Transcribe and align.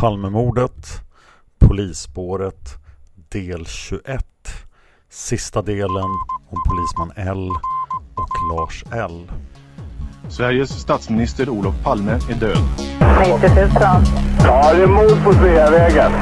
Palmemordet, 0.00 1.00
Polisspåret, 1.58 2.74
del 3.28 3.66
21. 3.66 4.24
Sista 5.10 5.62
delen 5.62 6.10
om 6.48 6.62
polisman 6.68 7.12
L 7.16 7.50
och 8.14 8.56
Lars 8.56 8.84
L. 8.92 9.30
Sveriges 10.28 10.70
statsminister 10.70 11.48
Olof 11.48 11.74
Palme 11.82 12.12
är 12.12 12.34
död. 12.34 12.58
90 13.40 13.54
000. 13.54 13.70
Ja, 14.44 14.74
det 14.74 14.82
är 14.82 14.86
mord 14.86 15.24
på 15.24 15.32
Sveavägen. 15.32 16.12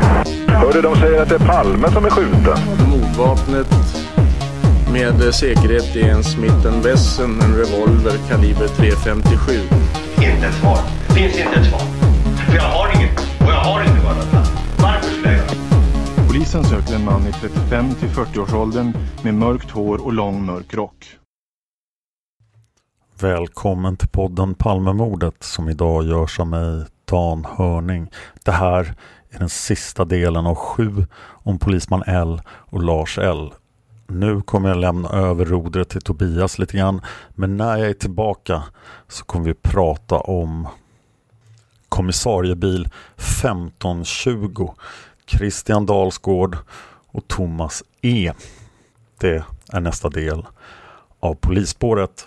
Hörde 0.48 0.82
de 0.82 0.96
säger 0.96 1.22
att 1.22 1.28
det 1.28 1.34
är 1.34 1.46
Palme 1.46 1.90
som 1.90 2.04
är 2.04 2.10
skjuten. 2.10 2.58
Mordvapnet 2.90 3.66
med 4.92 5.34
säkerhet 5.34 5.96
är 5.96 6.08
en 6.08 6.24
Smith 6.24 6.66
Wesson, 6.82 7.40
en 7.40 7.56
revolver 7.56 8.18
kaliber 8.28 8.66
.357. 8.66 9.60
Inte 10.16 10.46
ett 10.46 10.54
svar. 10.54 10.78
Det 11.08 11.14
finns 11.14 11.38
inte 11.38 11.60
ett 11.60 11.66
svar. 11.66 11.80
För 12.46 12.56
jag 12.56 12.62
har 12.62 12.96
inget. 12.96 13.03
Och 13.44 13.50
jag 13.50 13.60
har 13.60 13.80
inte 13.80 14.00
varit 14.00 14.32
Varför 14.78 15.10
skulle 15.10 15.28
jag 15.28 15.36
göra 15.36 16.26
Polisen 16.28 16.64
söker 16.64 16.94
en 16.94 17.04
man 17.04 17.26
i 17.26 17.32
35 17.32 17.94
till 17.94 18.08
40-årsåldern 18.08 18.92
med 19.22 19.34
mörkt 19.34 19.70
hår 19.70 20.04
och 20.04 20.12
lång 20.12 20.46
mörk 20.46 20.74
rock. 20.74 21.18
Välkommen 23.20 23.96
till 23.96 24.08
podden 24.08 24.54
Palmemordet 24.54 25.42
som 25.42 25.68
idag 25.68 26.04
görs 26.04 26.40
av 26.40 26.46
mig, 26.46 26.84
Dan 27.04 27.44
Hörning. 27.44 28.10
Det 28.44 28.52
här 28.52 28.94
är 29.30 29.38
den 29.38 29.48
sista 29.48 30.04
delen 30.04 30.46
av 30.46 30.54
sju 30.54 31.06
om 31.20 31.58
polisman 31.58 32.02
L 32.06 32.42
och 32.48 32.82
Lars 32.82 33.18
L. 33.18 33.52
Nu 34.06 34.40
kommer 34.40 34.68
jag 34.68 34.78
lämna 34.78 35.08
över 35.08 35.44
rodret 35.44 35.88
till 35.88 36.02
Tobias 36.02 36.58
lite 36.58 36.76
grann, 36.76 37.00
men 37.34 37.56
när 37.56 37.76
jag 37.76 37.88
är 37.88 37.94
tillbaka 37.94 38.62
så 39.08 39.24
kommer 39.24 39.44
vi 39.44 39.54
prata 39.54 40.16
om 40.16 40.68
kommissariebil 41.94 42.88
1520 43.16 44.74
Christian 45.26 45.86
Dalsgård 45.86 46.56
och 47.06 47.28
Thomas 47.28 47.82
E. 48.02 48.32
Det 49.20 49.44
är 49.72 49.80
nästa 49.80 50.08
del 50.08 50.46
av 51.20 51.34
polisspåret. 51.34 52.26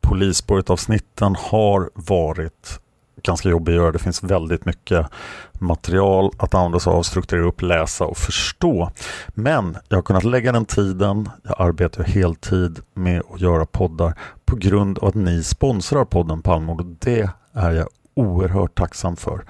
Polisspåret-avsnitten 0.00 1.36
har 1.38 1.90
varit 1.94 2.80
ganska 3.22 3.48
jobbiga 3.48 3.76
att 3.76 3.82
göra. 3.82 3.92
Det 3.92 3.98
finns 3.98 4.22
väldigt 4.22 4.64
mycket 4.64 5.06
material 5.52 6.30
att 6.36 6.54
använda 6.54 6.80
sig 6.80 6.92
av, 6.92 7.02
strukturera 7.02 7.46
upp, 7.46 7.62
läsa 7.62 8.04
och 8.04 8.16
förstå. 8.16 8.90
Men 9.28 9.76
jag 9.88 9.96
har 9.96 10.02
kunnat 10.02 10.24
lägga 10.24 10.52
den 10.52 10.64
tiden. 10.64 11.30
Jag 11.42 11.54
arbetar 11.58 12.04
heltid 12.04 12.80
med 12.94 13.22
att 13.34 13.40
göra 13.40 13.66
poddar 13.66 14.14
på 14.44 14.56
grund 14.56 14.98
av 14.98 15.08
att 15.08 15.14
ni 15.14 15.42
sponsrar 15.42 16.04
podden 16.04 16.42
Palmord 16.42 16.80
och 16.80 16.86
det 16.86 17.30
är 17.52 17.70
jag 17.72 17.88
oerhört 18.14 18.78
tacksam 18.78 19.16
för. 19.16 19.44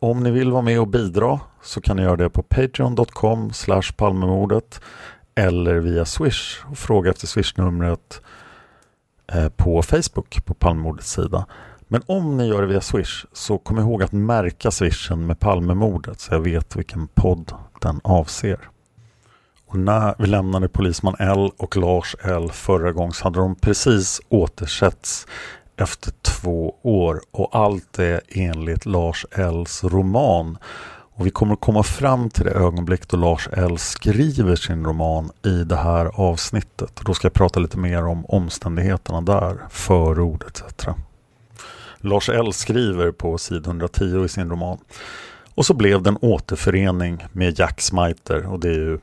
Om 0.00 0.22
ni 0.22 0.30
vill 0.30 0.52
vara 0.52 0.62
med 0.62 0.80
och 0.80 0.88
bidra 0.88 1.40
så 1.62 1.80
kan 1.80 1.96
ni 1.96 2.02
göra 2.02 2.16
det 2.16 2.30
på 2.30 2.42
patreon.com 2.42 3.50
palmemordet 3.96 4.80
eller 5.34 5.74
via 5.74 6.04
Swish 6.04 6.64
och 6.70 6.78
fråga 6.78 7.10
efter 7.10 7.26
swishnumret 7.26 8.20
eh, 9.32 9.48
på 9.48 9.82
Facebook 9.82 10.44
på 10.44 10.54
Palmemordets 10.54 11.12
sida. 11.12 11.46
Men 11.88 12.02
om 12.06 12.36
ni 12.36 12.46
gör 12.46 12.62
det 12.62 12.68
via 12.68 12.80
Swish 12.80 13.26
så 13.32 13.58
kom 13.58 13.78
ihåg 13.78 14.02
att 14.02 14.12
märka 14.12 14.70
swishen 14.70 15.26
med 15.26 15.40
Palmemordet 15.40 16.20
så 16.20 16.34
jag 16.34 16.40
vet 16.40 16.76
vilken 16.76 17.08
podd 17.08 17.52
den 17.80 18.00
avser. 18.04 18.58
Och 19.66 19.78
när 19.78 20.14
vi 20.18 20.26
lämnade 20.26 20.68
Polisman 20.68 21.16
L 21.18 21.50
och 21.56 21.76
Lars 21.76 22.16
L 22.22 22.50
förra 22.52 22.92
gången 22.92 23.12
så 23.12 23.24
hade 23.24 23.38
de 23.38 23.54
precis 23.54 24.20
återsetts 24.28 25.26
efter 25.76 26.12
två 26.22 26.74
år 26.82 27.20
och 27.30 27.56
allt 27.56 27.98
är 27.98 28.20
enligt 28.28 28.86
Lars 28.86 29.26
Ells 29.30 29.84
roman. 29.84 30.58
Och 31.16 31.26
vi 31.26 31.30
kommer 31.30 31.56
komma 31.56 31.82
fram 31.82 32.30
till 32.30 32.44
det 32.44 32.50
ögonblick 32.50 33.08
då 33.08 33.16
Lars 33.16 33.48
L 33.52 33.78
skriver 33.78 34.56
sin 34.56 34.84
roman 34.84 35.30
i 35.44 35.64
det 35.64 35.76
här 35.76 36.06
avsnittet. 36.06 37.00
Då 37.04 37.14
ska 37.14 37.26
jag 37.26 37.32
prata 37.32 37.60
lite 37.60 37.78
mer 37.78 38.06
om 38.06 38.26
omständigheterna 38.26 39.20
där, 39.20 39.58
förord 39.70 40.44
etc. 40.48 40.86
Lars 41.98 42.28
L 42.28 42.52
skriver 42.52 43.10
på 43.10 43.38
sid 43.38 43.66
110 43.66 44.24
i 44.24 44.28
sin 44.28 44.50
roman. 44.50 44.78
Och 45.54 45.66
så 45.66 45.74
blev 45.74 46.02
det 46.02 46.10
en 46.10 46.18
återförening 46.20 47.24
med 47.32 47.58
Jack 47.58 47.80
Smiter 47.80 48.46
och 48.46 48.60
det 48.60 48.68
är 48.68 48.72
ju 48.72 48.98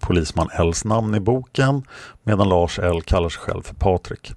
polisman 0.00 0.48
Ls 0.58 0.84
namn 0.84 1.14
i 1.14 1.20
boken 1.20 1.82
medan 2.22 2.48
Lars 2.48 2.78
L 2.78 3.02
kallar 3.02 3.28
sig 3.28 3.40
själv 3.40 3.62
för 3.62 3.74
Patrik. 3.74 4.32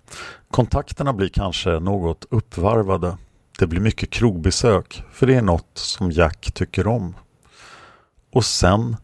Kontakterna 0.51 1.13
blir 1.13 1.29
kanske 1.29 1.79
något 1.79 2.25
uppvarvade. 2.29 3.17
Det 3.59 3.67
blir 3.67 3.81
mycket 3.81 4.09
krogbesök 4.09 5.03
för 5.11 5.27
det 5.27 5.35
är 5.35 5.41
något 5.41 5.71
som 5.73 6.11
Jack 6.11 6.51
tycker 6.53 6.87
om. 6.87 7.15
Och 8.33 8.45
sen 8.45 8.95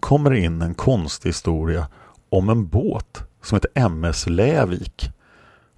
kommer 0.00 0.30
det 0.30 0.38
in 0.38 0.62
en 0.62 0.74
konstig 0.74 1.28
historia 1.28 1.88
om 2.30 2.48
en 2.48 2.66
båt 2.68 3.22
som 3.42 3.56
heter 3.56 3.70
MS 3.74 4.26
Lävik. 4.26 5.10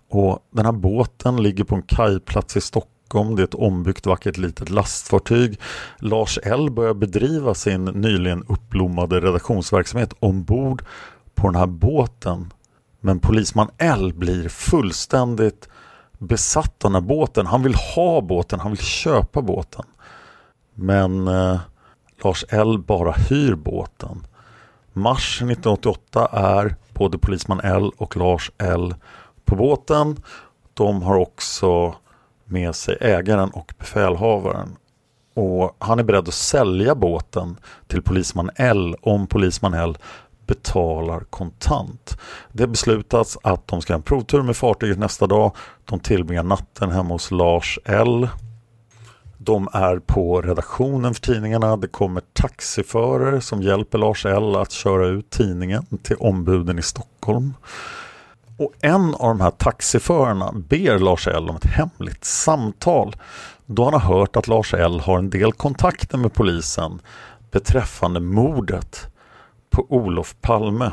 Och 0.08 0.38
den 0.50 0.64
här 0.64 0.72
båten 0.72 1.42
ligger 1.42 1.64
på 1.64 1.74
en 1.74 1.82
kajplats 1.82 2.56
i 2.56 2.60
Stockholm. 2.60 3.36
Det 3.36 3.42
är 3.42 3.44
ett 3.44 3.54
ombyggt 3.54 4.06
vackert 4.06 4.36
litet 4.36 4.70
lastfartyg. 4.70 5.60
Lars 5.98 6.38
L 6.42 6.70
börjar 6.70 6.94
bedriva 6.94 7.54
sin 7.54 7.84
nyligen 7.84 8.44
uppblommade 8.48 9.20
redaktionsverksamhet 9.20 10.14
ombord 10.20 10.84
på 11.34 11.46
den 11.46 11.56
här 11.56 11.66
båten. 11.66 12.52
Men 13.04 13.20
polisman 13.20 13.70
L 13.78 14.12
blir 14.12 14.48
fullständigt 14.48 15.68
besatt 16.18 16.84
av 16.84 16.90
den 16.90 17.02
här 17.02 17.08
båten. 17.08 17.46
Han 17.46 17.62
vill 17.62 17.74
ha 17.74 18.20
båten, 18.20 18.60
han 18.60 18.70
vill 18.70 18.80
köpa 18.80 19.42
båten. 19.42 19.84
Men 20.74 21.28
eh, 21.28 21.60
Lars 22.22 22.44
L 22.48 22.78
bara 22.78 23.12
hyr 23.12 23.54
båten. 23.54 24.26
Mars 24.92 25.36
1988 25.36 26.28
är 26.32 26.76
både 26.92 27.18
polisman 27.18 27.60
L 27.60 27.90
och 27.96 28.16
Lars 28.16 28.50
L 28.58 28.94
på 29.44 29.56
båten. 29.56 30.22
De 30.74 31.02
har 31.02 31.16
också 31.16 31.94
med 32.44 32.74
sig 32.74 32.98
ägaren 33.00 33.50
och 33.50 33.74
befälhavaren. 33.78 34.76
Och 35.34 35.76
han 35.78 35.98
är 35.98 36.02
beredd 36.02 36.28
att 36.28 36.34
sälja 36.34 36.94
båten 36.94 37.56
till 37.86 38.02
polisman 38.02 38.50
L 38.56 38.96
om 39.02 39.26
polisman 39.26 39.74
L 39.74 39.98
betalar 40.46 41.20
kontant. 41.20 42.18
Det 42.52 42.66
beslutas 42.66 43.38
att 43.42 43.68
de 43.68 43.80
ska 43.80 43.92
ha 43.92 43.98
en 43.98 44.02
provtur 44.02 44.42
med 44.42 44.56
fartyget 44.56 44.98
nästa 44.98 45.26
dag. 45.26 45.56
De 45.84 46.00
tillbringar 46.00 46.42
natten 46.42 46.90
hemma 46.90 47.14
hos 47.14 47.30
Lars 47.30 47.78
L. 47.84 48.28
De 49.38 49.68
är 49.72 49.98
på 49.98 50.42
redaktionen 50.42 51.14
för 51.14 51.20
tidningarna. 51.20 51.76
Det 51.76 51.88
kommer 51.88 52.22
taxiförare 52.32 53.40
som 53.40 53.62
hjälper 53.62 53.98
Lars 53.98 54.26
L 54.26 54.56
att 54.56 54.72
köra 54.72 55.06
ut 55.06 55.30
tidningen 55.30 55.86
till 56.02 56.16
ombuden 56.16 56.78
i 56.78 56.82
Stockholm. 56.82 57.54
Och 58.58 58.72
en 58.80 59.14
av 59.14 59.28
de 59.28 59.40
här 59.40 59.50
taxiförarna 59.50 60.52
ber 60.52 60.98
Lars 60.98 61.28
L 61.28 61.50
om 61.50 61.56
ett 61.56 61.64
hemligt 61.64 62.24
samtal 62.24 63.16
då 63.66 63.84
han 63.84 63.92
har 63.92 64.16
hört 64.18 64.36
att 64.36 64.48
Lars 64.48 64.74
L 64.74 65.00
har 65.00 65.18
en 65.18 65.30
del 65.30 65.52
kontakter 65.52 66.18
med 66.18 66.34
polisen 66.34 67.00
beträffande 67.50 68.20
mordet 68.20 69.13
på 69.74 69.86
Olof 69.88 70.36
Palme. 70.40 70.92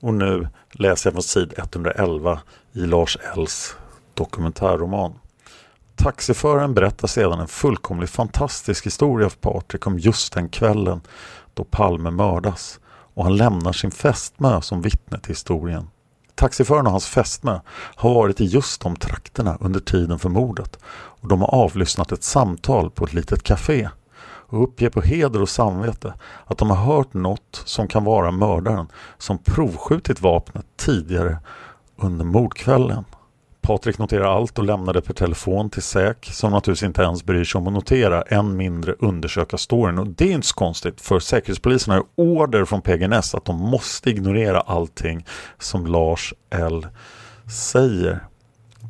Och 0.00 0.14
nu 0.14 0.48
läser 0.72 1.08
jag 1.08 1.14
från 1.14 1.22
sid 1.22 1.54
111 1.56 2.40
i 2.72 2.80
Lars 2.80 3.18
Ells 3.34 3.76
dokumentärroman. 4.14 5.12
Taxiföraren 5.96 6.74
berättar 6.74 7.08
sedan 7.08 7.40
en 7.40 7.48
fullkomligt 7.48 8.10
fantastisk 8.10 8.86
historia 8.86 9.28
för 9.28 9.38
Patrik 9.38 9.86
om 9.86 9.98
just 9.98 10.32
den 10.32 10.48
kvällen 10.48 11.00
då 11.54 11.64
Palme 11.64 12.10
mördas 12.10 12.80
och 13.14 13.24
han 13.24 13.36
lämnar 13.36 13.72
sin 13.72 13.90
fästmö 13.90 14.60
som 14.60 14.82
vittne 14.82 15.18
till 15.18 15.30
historien. 15.30 15.88
Taxiföraren 16.34 16.86
och 16.86 16.92
hans 16.92 17.06
fästmö 17.06 17.60
har 17.74 18.14
varit 18.14 18.40
i 18.40 18.44
just 18.44 18.80
de 18.80 18.96
trakterna 18.96 19.58
under 19.60 19.80
tiden 19.80 20.18
för 20.18 20.28
mordet 20.28 20.78
och 20.84 21.28
de 21.28 21.40
har 21.40 21.54
avlyssnat 21.54 22.12
ett 22.12 22.24
samtal 22.24 22.90
på 22.90 23.04
ett 23.04 23.12
litet 23.12 23.42
café 23.42 23.88
och 24.52 24.62
uppger 24.62 24.90
på 24.90 25.00
heder 25.00 25.42
och 25.42 25.48
samvete 25.48 26.14
att 26.46 26.58
de 26.58 26.70
har 26.70 26.76
hört 26.76 27.14
något 27.14 27.62
som 27.64 27.88
kan 27.88 28.04
vara 28.04 28.30
mördaren 28.30 28.86
som 29.18 29.38
provskjutit 29.38 30.20
vapnet 30.20 30.66
tidigare 30.76 31.38
under 31.96 32.24
mordkvällen. 32.24 33.04
Patrik 33.60 33.98
noterar 33.98 34.36
allt 34.36 34.58
och 34.58 34.64
lämnar 34.64 34.92
det 34.92 35.02
per 35.02 35.14
telefon 35.14 35.70
till 35.70 35.82
SÄK 35.82 36.30
som 36.32 36.52
naturligtvis 36.52 36.86
inte 36.86 37.02
ens 37.02 37.24
bryr 37.24 37.44
sig 37.44 37.58
om 37.58 37.66
att 37.66 37.72
notera, 37.72 38.22
än 38.22 38.56
mindre 38.56 38.92
undersöka 38.92 39.56
storyn. 39.56 39.98
Och 39.98 40.06
det 40.06 40.24
är 40.24 40.32
inte 40.32 40.46
så 40.46 40.54
konstigt 40.54 41.00
för 41.00 41.18
Säkerhetspolisen 41.18 41.94
har 41.94 42.04
order 42.14 42.64
från 42.64 42.82
PGNS 42.82 43.34
att 43.34 43.44
de 43.44 43.56
måste 43.56 44.10
ignorera 44.10 44.60
allting 44.60 45.26
som 45.58 45.86
Lars 45.86 46.34
L 46.50 46.86
säger. 47.50 48.20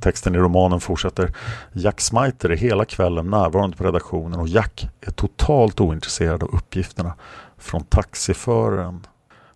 Texten 0.02 0.34
i 0.34 0.38
romanen 0.38 0.81
fortsätter. 0.81 1.32
Jack 1.72 2.00
Smiter 2.00 2.50
är 2.50 2.56
hela 2.56 2.84
kvällen 2.84 3.31
närvarande 3.31 3.76
på 3.76 3.84
redaktionen 3.84 4.40
och 4.40 4.49
Jack 4.49 4.88
är 5.00 5.10
totalt 5.10 5.81
ointresserad 5.81 6.43
av 6.43 6.54
uppgifterna 6.54 7.14
från 7.58 7.84
taxiföraren. 7.84 9.06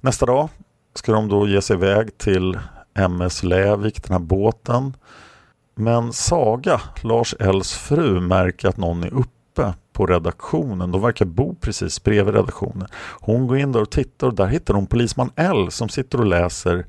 Nästa 0.01 0.27
dag 0.27 0.49
ska 0.95 1.13
de 1.13 1.29
då 1.29 1.49
ge 1.49 1.63
sig 1.63 1.77
iväg 1.77 2.19
till 2.19 2.59
MS 2.95 3.43
Lävik, 3.43 4.03
den 4.03 4.13
här 4.13 4.19
båten. 4.19 4.97
Men 5.75 6.13
Saga, 6.13 6.81
Lars 7.01 7.35
Ls 7.41 7.73
fru, 7.73 8.21
märker 8.21 8.69
att 8.69 8.77
någon 8.77 9.05
är 9.05 9.15
uppe 9.15 9.75
på 9.93 10.07
redaktionen. 10.07 10.93
De 10.93 11.03
verkar 11.03 11.25
bo 11.25 11.55
precis 11.55 12.03
bredvid 12.03 12.35
redaktionen. 12.35 12.89
Hon 13.21 13.47
går 13.47 13.59
in 13.59 13.73
där 13.73 13.83
och 13.83 13.91
tittar 13.91 14.27
och 14.27 14.35
där 14.35 14.47
hittar 14.47 14.75
hon 14.75 14.87
polisman 14.87 15.31
L 15.37 15.71
som 15.71 15.89
sitter 15.89 16.21
och 16.21 16.27
läser 16.27 16.87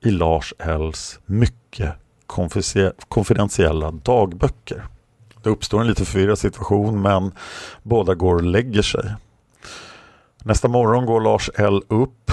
i 0.00 0.10
Lars 0.10 0.54
Ls 0.58 1.18
mycket 1.26 2.01
konfidentiella 3.08 3.90
dagböcker. 3.90 4.84
Det 5.42 5.50
uppstår 5.50 5.80
en 5.80 5.86
lite 5.86 6.04
förvirrad 6.04 6.38
situation 6.38 7.02
men 7.02 7.32
båda 7.82 8.14
går 8.14 8.34
och 8.34 8.42
lägger 8.42 8.82
sig. 8.82 9.14
Nästa 10.44 10.68
morgon 10.68 11.06
går 11.06 11.20
Lars 11.20 11.50
L 11.54 11.82
upp 11.88 12.30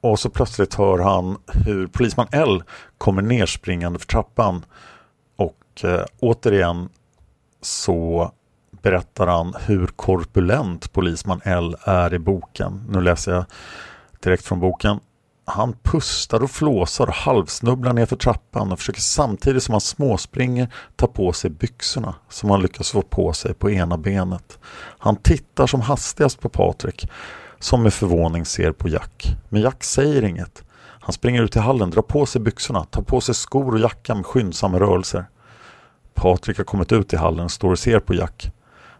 och 0.00 0.18
så 0.18 0.30
plötsligt 0.30 0.74
hör 0.74 0.98
han 0.98 1.36
hur 1.46 1.86
polisman 1.86 2.26
L 2.32 2.62
kommer 2.98 3.22
nerspringande 3.22 3.98
för 3.98 4.06
trappan. 4.06 4.64
Och 5.36 5.84
eh, 5.84 6.04
återigen 6.20 6.88
så 7.60 8.32
berättar 8.82 9.26
han 9.26 9.54
hur 9.66 9.86
korpulent 9.86 10.92
polisman 10.92 11.40
L 11.44 11.76
är 11.80 12.14
i 12.14 12.18
boken. 12.18 12.84
Nu 12.88 13.00
läser 13.00 13.32
jag 13.32 13.44
direkt 14.22 14.44
från 14.44 14.60
boken. 14.60 15.00
Han 15.50 15.72
pustar 15.82 16.42
och 16.42 16.50
flåsar 16.50 17.06
och 17.06 17.14
halvsnubblar 17.14 17.92
nerför 17.92 18.16
trappan 18.16 18.72
och 18.72 18.78
försöker 18.78 19.00
samtidigt 19.00 19.62
som 19.62 19.72
han 19.72 19.80
småspringer 19.80 20.68
ta 20.96 21.06
på 21.06 21.32
sig 21.32 21.50
byxorna 21.50 22.14
som 22.28 22.50
han 22.50 22.62
lyckas 22.62 22.90
få 22.90 23.02
på 23.02 23.32
sig 23.32 23.54
på 23.54 23.70
ena 23.70 23.98
benet. 23.98 24.58
Han 24.98 25.16
tittar 25.16 25.66
som 25.66 25.80
hastigast 25.80 26.40
på 26.40 26.48
Patrik 26.48 27.08
som 27.58 27.82
med 27.82 27.94
förvåning 27.94 28.44
ser 28.44 28.72
på 28.72 28.88
Jack. 28.88 29.36
Men 29.48 29.62
Jack 29.62 29.84
säger 29.84 30.24
inget. 30.24 30.62
Han 30.78 31.12
springer 31.12 31.42
ut 31.42 31.56
i 31.56 31.58
hallen, 31.58 31.90
drar 31.90 32.02
på 32.02 32.26
sig 32.26 32.40
byxorna, 32.40 32.84
tar 32.84 33.02
på 33.02 33.20
sig 33.20 33.34
skor 33.34 33.72
och 33.72 33.80
jacka 33.80 34.14
med 34.14 34.26
skyndsamma 34.26 34.80
rörelser. 34.80 35.24
Patrik 36.14 36.56
har 36.56 36.64
kommit 36.64 36.92
ut 36.92 37.12
i 37.12 37.16
hallen 37.16 37.44
och 37.44 37.50
står 37.50 37.70
och 37.70 37.78
ser 37.78 38.00
på 38.00 38.14
Jack. 38.14 38.50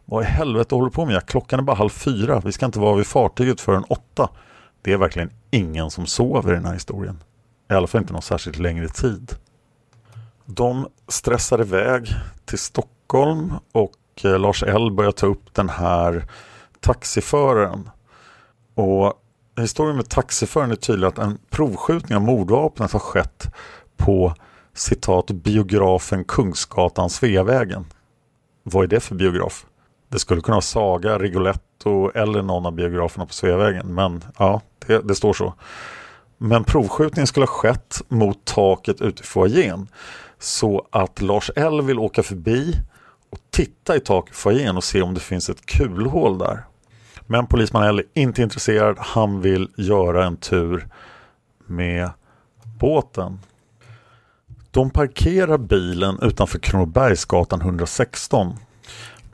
Vad 0.04 0.24
i 0.24 0.26
helvete 0.26 0.74
håller 0.74 0.88
du 0.88 0.94
på 0.94 1.04
med 1.04 1.14
Jack? 1.14 1.26
Klockan 1.26 1.58
är 1.58 1.62
bara 1.62 1.76
halv 1.76 1.88
fyra. 1.88 2.42
Vi 2.44 2.52
ska 2.52 2.66
inte 2.66 2.80
vara 2.80 2.96
vid 2.96 3.06
fartyget 3.06 3.60
förrän 3.60 3.84
åtta. 3.84 4.28
Det 4.88 4.92
är 4.92 4.98
verkligen 4.98 5.30
ingen 5.50 5.90
som 5.90 6.06
sover 6.06 6.52
i 6.52 6.54
den 6.54 6.64
här 6.64 6.72
historien. 6.72 7.22
I 7.70 7.74
alla 7.74 7.86
fall 7.86 8.00
inte 8.00 8.12
någon 8.12 8.22
särskilt 8.22 8.58
längre 8.58 8.88
tid. 8.88 9.34
De 10.44 10.88
stressar 11.08 11.60
iväg 11.60 12.14
till 12.44 12.58
Stockholm 12.58 13.52
och 13.72 14.24
eh, 14.24 14.38
Lars 14.38 14.62
L 14.62 14.90
börjar 14.92 15.12
ta 15.12 15.26
upp 15.26 15.54
den 15.54 15.68
här 15.68 16.24
taxiföraren 16.80 17.90
och 18.74 19.12
historien 19.60 19.96
med 19.96 20.08
taxiföraren 20.08 20.70
är 20.70 20.76
tydlig 20.76 21.06
att 21.06 21.18
en 21.18 21.38
provskjutning 21.50 22.16
av 22.16 22.22
mordvapnet 22.22 22.92
har 22.92 23.00
skett 23.00 23.54
på 23.96 24.34
citat 24.74 25.30
biografen 25.30 26.24
Kungsgatan 26.24 27.10
Sveavägen. 27.10 27.86
Vad 28.62 28.84
är 28.84 28.88
det 28.88 29.00
för 29.00 29.14
biograf? 29.14 29.66
Det 30.08 30.18
skulle 30.18 30.40
kunna 30.40 30.54
vara 30.54 30.62
Saga, 30.62 31.18
Rigoletto 31.18 32.10
eller 32.14 32.42
någon 32.42 32.66
av 32.66 32.72
biograferna 32.72 33.26
på 33.26 33.32
Sveavägen. 33.32 33.94
Men 33.94 34.24
ja, 34.38 34.60
det, 34.86 35.08
det 35.08 35.14
står 35.14 35.32
så. 35.32 35.54
Men 36.38 36.64
provskjutningen 36.64 37.26
skulle 37.26 37.46
ha 37.46 37.52
skett 37.52 38.02
mot 38.08 38.44
taket 38.44 39.00
ute 39.00 39.22
i 39.22 39.26
foajén. 39.26 39.88
Så 40.38 40.86
att 40.90 41.22
Lars 41.22 41.50
L 41.56 41.82
vill 41.82 41.98
åka 41.98 42.22
förbi 42.22 42.74
och 43.30 43.38
titta 43.50 43.96
i 43.96 44.00
taket 44.00 44.34
i 44.34 44.36
foajén 44.36 44.76
och 44.76 44.84
se 44.84 45.02
om 45.02 45.14
det 45.14 45.20
finns 45.20 45.50
ett 45.50 45.66
kulhål 45.66 46.38
där. 46.38 46.64
Men 47.26 47.46
polisman 47.46 47.82
L 47.82 47.98
är 47.98 48.22
inte 48.22 48.42
intresserad. 48.42 48.96
Han 48.98 49.40
vill 49.40 49.68
göra 49.76 50.26
en 50.26 50.36
tur 50.36 50.88
med 51.66 52.10
båten. 52.80 53.38
De 54.70 54.90
parkerar 54.90 55.58
bilen 55.58 56.18
utanför 56.22 56.58
Kronobergsgatan 56.58 57.60
116. 57.60 58.56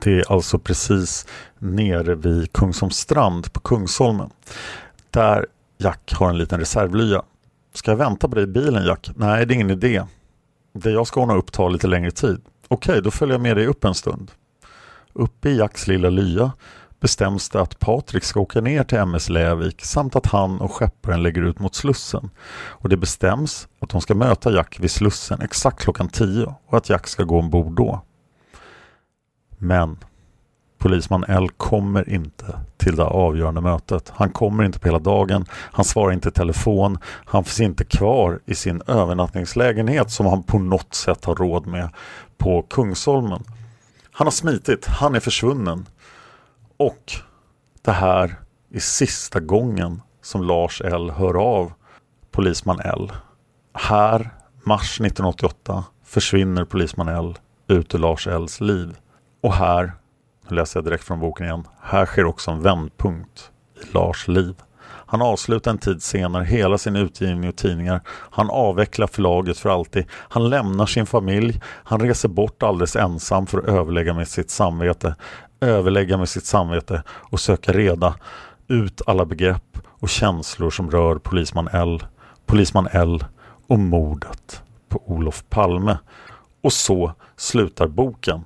Det 0.05 0.19
är 0.19 0.31
alltså 0.31 0.59
precis 0.59 1.27
nere 1.59 2.15
vid 2.15 2.53
Kungsholmstrand 2.53 3.53
på 3.53 3.59
Kungsholmen. 3.59 4.29
Där 5.09 5.45
Jack 5.77 6.13
har 6.13 6.29
en 6.29 6.37
liten 6.37 6.59
reservlya. 6.59 7.23
Ska 7.73 7.91
jag 7.91 7.97
vänta 7.97 8.27
på 8.27 8.35
dig 8.35 8.43
i 8.43 8.47
bilen 8.47 8.85
Jack? 8.85 9.09
Nej, 9.15 9.45
det 9.45 9.53
är 9.53 9.55
ingen 9.55 9.69
idé. 9.69 10.03
Det 10.73 10.91
jag 10.91 11.07
ska 11.07 11.21
ordna 11.21 11.35
upp 11.35 11.51
tar 11.51 11.69
lite 11.69 11.87
längre 11.87 12.11
tid. 12.11 12.41
Okej, 12.67 13.01
då 13.01 13.11
följer 13.11 13.33
jag 13.33 13.41
med 13.41 13.57
dig 13.57 13.67
upp 13.67 13.85
en 13.85 13.93
stund. 13.93 14.31
Uppe 15.13 15.49
i 15.49 15.57
Jacks 15.57 15.87
lilla 15.87 16.09
lya 16.09 16.51
bestäms 16.99 17.49
det 17.49 17.61
att 17.61 17.79
Patrik 17.79 18.23
ska 18.23 18.39
åka 18.39 18.61
ner 18.61 18.83
till 18.83 18.97
MS 18.97 19.29
Lävik 19.29 19.85
samt 19.85 20.15
att 20.15 20.25
han 20.25 20.61
och 20.61 20.71
skepparen 20.71 21.23
lägger 21.23 21.41
ut 21.41 21.59
mot 21.59 21.75
Slussen. 21.75 22.29
Och 22.55 22.89
det 22.89 22.97
bestäms 22.97 23.67
att 23.79 23.89
de 23.89 24.01
ska 24.01 24.15
möta 24.15 24.51
Jack 24.51 24.79
vid 24.79 24.91
Slussen 24.91 25.41
exakt 25.41 25.79
klockan 25.79 26.07
10 26.07 26.55
och 26.65 26.77
att 26.77 26.89
Jack 26.89 27.07
ska 27.07 27.23
gå 27.23 27.39
ombord 27.39 27.75
då. 27.75 28.01
Men 29.57 29.97
polisman 30.77 31.23
L 31.27 31.49
kommer 31.57 32.09
inte 32.09 32.59
till 32.77 32.95
det 32.95 33.03
avgörande 33.03 33.61
mötet. 33.61 34.11
Han 34.15 34.29
kommer 34.29 34.63
inte 34.63 34.79
på 34.79 34.87
hela 34.87 34.99
dagen. 34.99 35.45
Han 35.51 35.85
svarar 35.85 36.13
inte 36.13 36.29
i 36.29 36.31
telefon. 36.31 36.97
Han 37.25 37.43
finns 37.43 37.59
inte 37.59 37.83
kvar 37.83 38.39
i 38.45 38.55
sin 38.55 38.81
övernattningslägenhet 38.87 40.11
som 40.11 40.25
han 40.25 40.43
på 40.43 40.59
något 40.59 40.93
sätt 40.93 41.25
har 41.25 41.35
råd 41.35 41.67
med 41.67 41.89
på 42.37 42.61
Kungsholmen. 42.61 43.43
Han 44.11 44.27
har 44.27 44.31
smitit. 44.31 44.85
Han 44.85 45.15
är 45.15 45.19
försvunnen. 45.19 45.85
Och 46.77 47.13
det 47.81 47.91
här 47.91 48.35
är 48.73 48.79
sista 48.79 49.39
gången 49.39 50.01
som 50.21 50.43
Lars 50.43 50.81
L 50.81 51.11
hör 51.11 51.37
av 51.37 51.73
polisman 52.31 52.79
L. 52.79 53.11
Här, 53.73 54.29
mars 54.63 55.01
1988, 55.01 55.83
försvinner 56.03 56.65
polisman 56.65 57.07
L 57.07 57.37
ut 57.67 57.95
ur 57.95 57.99
Lars 57.99 58.27
Ls 58.27 58.61
liv. 58.61 58.97
Och 59.45 59.53
här, 59.53 59.91
nu 60.49 60.55
läser 60.55 60.79
jag 60.79 60.85
direkt 60.85 61.03
från 61.03 61.19
boken 61.19 61.45
igen, 61.45 61.67
här 61.81 62.05
sker 62.05 62.25
också 62.25 62.51
en 62.51 62.61
vändpunkt 62.61 63.51
i 63.81 63.93
Lars 63.93 64.27
liv. 64.27 64.55
Han 65.07 65.21
avslutar 65.21 65.71
en 65.71 65.77
tid 65.77 66.03
senare 66.03 66.43
hela 66.43 66.77
sin 66.77 66.95
utgivning 66.95 67.49
och 67.49 67.55
tidningar. 67.55 68.01
Han 68.07 68.49
avvecklar 68.49 69.07
förlaget 69.07 69.57
för 69.57 69.69
alltid. 69.69 70.05
Han 70.11 70.49
lämnar 70.49 70.85
sin 70.85 71.05
familj. 71.05 71.61
Han 71.65 71.99
reser 71.99 72.29
bort 72.29 72.63
alldeles 72.63 72.95
ensam 72.95 73.47
för 73.47 73.57
att 73.57 73.65
överlägga 73.65 74.13
med 74.13 74.27
sitt 74.27 74.49
samvete 74.49 75.15
överlägga 75.61 76.17
med 76.17 76.29
sitt 76.29 76.45
samvete 76.45 77.03
och 77.09 77.39
söka 77.39 77.71
reda 77.71 78.15
ut 78.67 79.01
alla 79.07 79.25
begrepp 79.25 79.77
och 79.87 80.09
känslor 80.09 80.69
som 80.69 80.91
rör 80.91 81.15
polisman 81.15 81.69
L, 81.71 82.03
polisman 82.45 82.87
L 82.91 83.25
och 83.67 83.79
mordet 83.79 84.61
på 84.89 85.01
Olof 85.05 85.43
Palme. 85.49 85.97
Och 86.61 86.73
så 86.73 87.13
slutar 87.35 87.87
boken. 87.87 88.43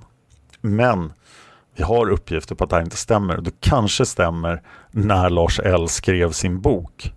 Men 0.60 1.12
vi 1.74 1.82
har 1.82 2.10
uppgifter 2.10 2.54
på 2.54 2.64
att 2.64 2.70
det 2.70 2.76
här 2.76 2.82
inte 2.82 2.96
stämmer. 2.96 3.36
Det 3.36 3.60
kanske 3.60 4.06
stämmer 4.06 4.62
när 4.90 5.30
Lars 5.30 5.60
L 5.60 5.88
skrev 5.88 6.32
sin 6.32 6.60
bok. 6.60 7.12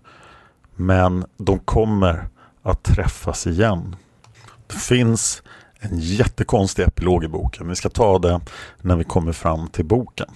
Men 0.74 1.24
de 1.36 1.58
kommer 1.58 2.28
att 2.62 2.82
träffas 2.82 3.46
igen. 3.46 3.96
Det 4.66 4.74
finns 4.74 5.42
en 5.78 5.98
jättekonstig 5.98 6.82
epilog 6.82 7.24
i 7.24 7.28
boken. 7.28 7.68
Vi 7.68 7.74
ska 7.74 7.88
ta 7.88 8.18
det 8.18 8.40
när 8.80 8.96
vi 8.96 9.04
kommer 9.04 9.32
fram 9.32 9.68
till 9.68 9.84
boken. 9.84 10.30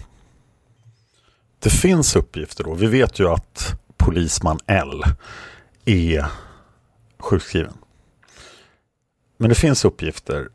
Det 1.59 1.71
finns 1.71 2.17
uppgifter 2.17 2.65
då. 2.65 2.75
Vi 2.75 2.87
vet 2.87 3.19
ju 3.19 3.29
att 3.29 3.81
polisman 3.97 4.59
L 4.67 5.03
är 5.85 6.27
sjukskriven. 7.19 7.75
Men 9.37 9.49
det 9.49 9.55
finns 9.55 9.85
uppgifter 9.85 10.49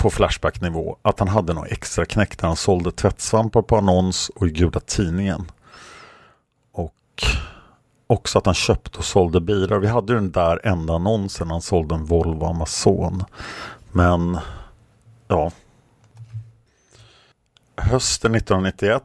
på 0.00 0.10
Flashback-nivå 0.10 0.96
att 1.02 1.18
han 1.18 1.28
hade 1.28 1.54
någon 1.54 1.66
extra 1.66 2.04
knäck 2.04 2.38
där 2.38 2.46
han 2.46 2.56
sålde 2.56 2.92
tvättsvampar 2.92 3.62
på 3.62 3.76
annons 3.76 4.28
och 4.28 4.46
i 4.46 4.50
Gula 4.50 4.80
Tidningen. 4.80 5.50
Och 6.72 7.24
också 8.06 8.38
att 8.38 8.46
han 8.46 8.54
köpte 8.54 8.98
och 8.98 9.04
sålde 9.04 9.40
bilar. 9.40 9.78
Vi 9.78 9.86
hade 9.86 10.12
ju 10.12 10.18
den 10.18 10.30
där 10.30 10.66
enda 10.66 10.94
annonsen 10.94 11.50
han 11.50 11.62
sålde 11.62 11.94
en 11.94 12.04
Volvo 12.04 12.44
Amazon. 12.44 13.24
Men 13.92 14.38
ja. 15.28 15.50
Hösten 17.76 18.34
1991 18.34 19.02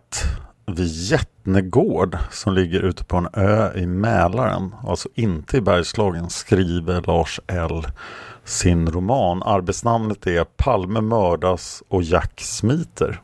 vid 0.66 0.88
Jättnegård 0.88 2.18
som 2.32 2.54
ligger 2.54 2.80
ute 2.80 3.04
på 3.04 3.18
en 3.18 3.28
ö 3.34 3.74
i 3.76 3.86
Mälaren, 3.86 4.76
alltså 4.88 5.10
inte 5.16 5.58
i 5.58 5.62
Bergslagen, 5.62 6.30
skriver 6.30 7.02
Lars 7.02 7.40
L 7.48 7.86
sin 8.46 8.92
roman. 8.92 9.44
Arbetsnamnet 9.44 10.28
är 10.28 10.44
Palme 10.44 11.02
mördas 11.02 11.84
och 11.88 12.04
Jack 12.04 12.42
smiter. 12.42 13.22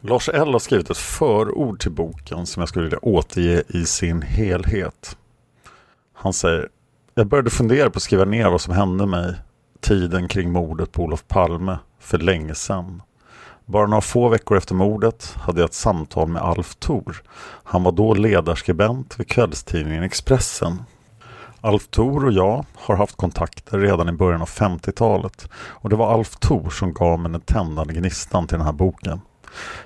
Lars 0.00 0.28
L 0.28 0.52
har 0.52 0.58
skrivit 0.58 0.90
ett 0.90 0.96
förord 0.96 1.80
till 1.80 1.92
boken 1.92 2.46
som 2.46 2.60
jag 2.60 2.68
skulle 2.68 2.84
vilja 2.84 2.98
återge 3.02 3.62
i 3.68 3.84
sin 3.84 4.22
helhet. 4.22 5.16
Han 6.12 6.32
säger 6.32 6.68
Jag 7.14 7.26
började 7.26 7.50
fundera 7.50 7.90
på 7.90 7.96
att 7.96 8.02
skriva 8.02 8.24
ner 8.24 8.50
vad 8.50 8.60
som 8.60 8.74
hände 8.74 9.06
mig 9.06 9.34
tiden 9.80 10.28
kring 10.28 10.52
mordet 10.52 10.92
på 10.92 11.02
Olof 11.02 11.24
Palme 11.28 11.78
för 12.00 12.18
länge 12.18 12.54
sedan. 12.54 13.02
Bara 13.64 13.86
några 13.86 14.00
få 14.00 14.28
veckor 14.28 14.56
efter 14.56 14.74
mordet 14.74 15.34
hade 15.36 15.60
jag 15.60 15.68
ett 15.68 15.74
samtal 15.74 16.28
med 16.28 16.42
Alf 16.42 16.74
Thor. 16.74 17.22
Han 17.64 17.82
var 17.82 17.92
då 17.92 18.14
ledarskribent 18.14 19.20
vid 19.20 19.28
kvällstidningen 19.28 20.02
Expressen. 20.02 20.82
Alf 21.66 21.88
Thor 21.88 22.24
och 22.24 22.32
jag 22.32 22.64
har 22.74 22.96
haft 22.96 23.16
kontakter 23.16 23.78
redan 23.78 24.08
i 24.08 24.12
början 24.12 24.42
av 24.42 24.48
50-talet 24.48 25.48
och 25.54 25.90
det 25.90 25.96
var 25.96 26.14
Alf 26.14 26.36
Thor 26.36 26.70
som 26.70 26.92
gav 26.92 27.18
mig 27.18 27.32
den 27.32 27.40
tändande 27.40 27.94
gnistan 27.94 28.46
till 28.46 28.58
den 28.58 28.66
här 28.66 28.72
boken. 28.72 29.20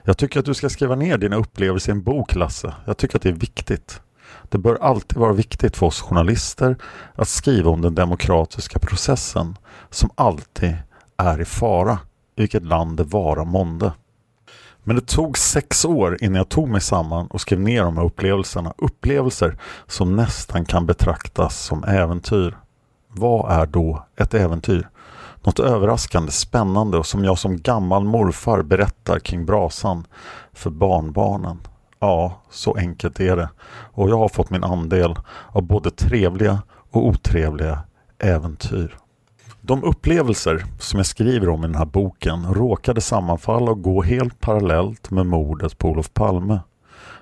Jag 0.03 0.19
tycker 0.19 0.41
att 0.41 0.47
du 0.47 0.55
ska 0.55 0.69
skriva 0.69 0.95
ner 0.95 1.19
dina 1.19 1.37
upplevelser 1.37 1.93
i 1.93 1.95
en 1.95 2.03
bok, 2.03 2.35
Lasse. 2.35 2.75
Jag 2.85 2.97
tycker 2.97 3.17
att 3.17 3.23
det 3.23 3.29
är 3.29 3.33
viktigt. 3.33 4.01
Det 4.49 4.59
bör 4.59 4.75
alltid 4.75 5.19
vara 5.19 5.33
viktigt 5.33 5.77
för 5.77 5.87
oss 5.87 6.01
journalister 6.01 6.77
att 7.15 7.29
skriva 7.29 7.71
om 7.71 7.81
den 7.81 7.95
demokratiska 7.95 8.79
processen 8.79 9.57
som 9.91 10.11
alltid 10.15 10.77
är 11.17 11.41
i 11.41 11.45
fara, 11.45 11.99
i 12.37 12.41
vilket 12.41 12.65
land 12.65 12.97
det 12.97 13.05
vara 13.05 13.45
månde. 13.45 13.93
Men 14.83 14.97
det 14.97 15.07
tog 15.07 15.39
sex 15.39 15.85
år 15.85 16.19
innan 16.21 16.37
jag 16.37 16.49
tog 16.49 16.69
mig 16.69 16.81
samman 16.81 17.27
och 17.27 17.41
skrev 17.41 17.61
ner 17.61 17.83
de 17.83 17.97
här 17.97 18.05
upplevelserna. 18.05 18.75
Upplevelser 18.79 19.59
som 19.87 20.17
nästan 20.17 20.65
kan 20.65 20.87
betraktas 20.87 21.61
som 21.61 21.85
äventyr. 21.85 22.57
Vad 23.09 23.53
är 23.53 23.67
då 23.67 24.07
ett 24.17 24.35
äventyr? 24.35 24.89
Något 25.43 25.59
överraskande, 25.59 26.33
spännande 26.33 26.99
och 26.99 27.07
som 27.07 27.25
jag 27.25 27.39
som 27.39 27.61
gammal 27.61 28.05
morfar 28.05 28.63
berättar 28.63 29.19
kring 29.19 29.47
brasan 29.47 30.07
för 30.53 30.71
barnbarnen. 30.71 31.59
Ja, 31.99 32.41
så 32.51 32.75
enkelt 32.77 33.21
är 33.21 33.37
det. 33.37 33.49
Och 33.93 34.11
jag 34.11 34.19
har 34.19 34.29
fått 34.29 34.51
min 34.51 34.65
andel 34.65 35.19
av 35.49 35.63
både 35.63 35.91
trevliga 35.91 36.63
och 36.91 37.07
otrevliga 37.07 37.79
äventyr. 38.19 38.97
De 39.62 39.85
upplevelser 39.85 40.64
som 40.79 40.99
jag 40.99 41.07
skriver 41.07 41.49
om 41.49 41.64
i 41.64 41.67
den 41.67 41.76
här 41.76 41.85
boken 41.85 42.55
råkade 42.55 43.00
sammanfalla 43.00 43.71
och 43.71 43.83
gå 43.83 44.02
helt 44.02 44.40
parallellt 44.40 45.11
med 45.11 45.26
mordet 45.26 45.79
på 45.79 45.88
Olof 45.88 46.12
Palme. 46.14 46.61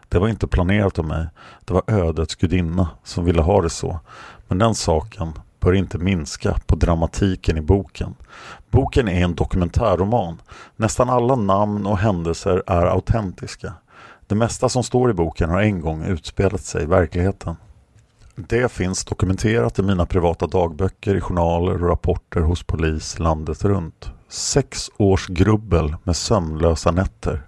Det 0.09 0.19
var 0.19 0.29
inte 0.29 0.47
planerat 0.47 0.99
av 0.99 1.05
mig. 1.05 1.27
Det 1.65 1.75
var 1.75 1.83
ödets 1.87 2.35
gudinna 2.35 2.89
som 3.05 3.25
ville 3.25 3.43
ha 3.43 3.63
det 3.63 3.71
så. 3.71 4.01
Men 4.49 4.59
den 4.59 4.75
saken 4.75 5.33
bör 5.61 5.73
inte 5.73 5.99
minska 5.99 6.59
på 6.67 6.77
dramatiken 6.77 7.57
i 7.57 7.61
boken. 7.61 8.15
Boken 8.71 9.09
är 9.09 9.25
en 9.25 9.35
dokumentärroman. 9.35 10.41
Nästan 10.77 11.11
alla 11.11 11.37
namn 11.37 11.87
och 11.87 11.99
händelser 11.99 12.63
är 12.67 12.87
autentiska. 12.87 13.73
Det 14.27 14.35
mesta 14.35 14.69
som 14.69 14.85
står 14.85 15.11
i 15.11 15.15
boken 15.15 15.51
har 15.51 15.61
en 15.61 15.81
gång 15.81 16.05
utspelat 16.05 16.61
sig 16.61 16.83
i 16.83 16.87
verkligheten. 16.87 17.57
Det 18.47 18.73
finns 18.73 19.05
dokumenterat 19.05 19.79
i 19.79 19.83
mina 19.83 20.07
privata 20.07 20.47
dagböcker, 20.47 21.15
i 21.15 21.21
journaler 21.21 21.83
och 21.83 21.89
rapporter 21.89 22.41
hos 22.41 22.63
polis 22.63 23.19
landet 23.19 23.65
runt. 23.65 24.11
Sex 24.29 24.91
års 24.97 25.27
grubbel 25.27 25.97
med 26.05 26.17
sömnlösa 26.17 26.91
nätter. 26.91 27.43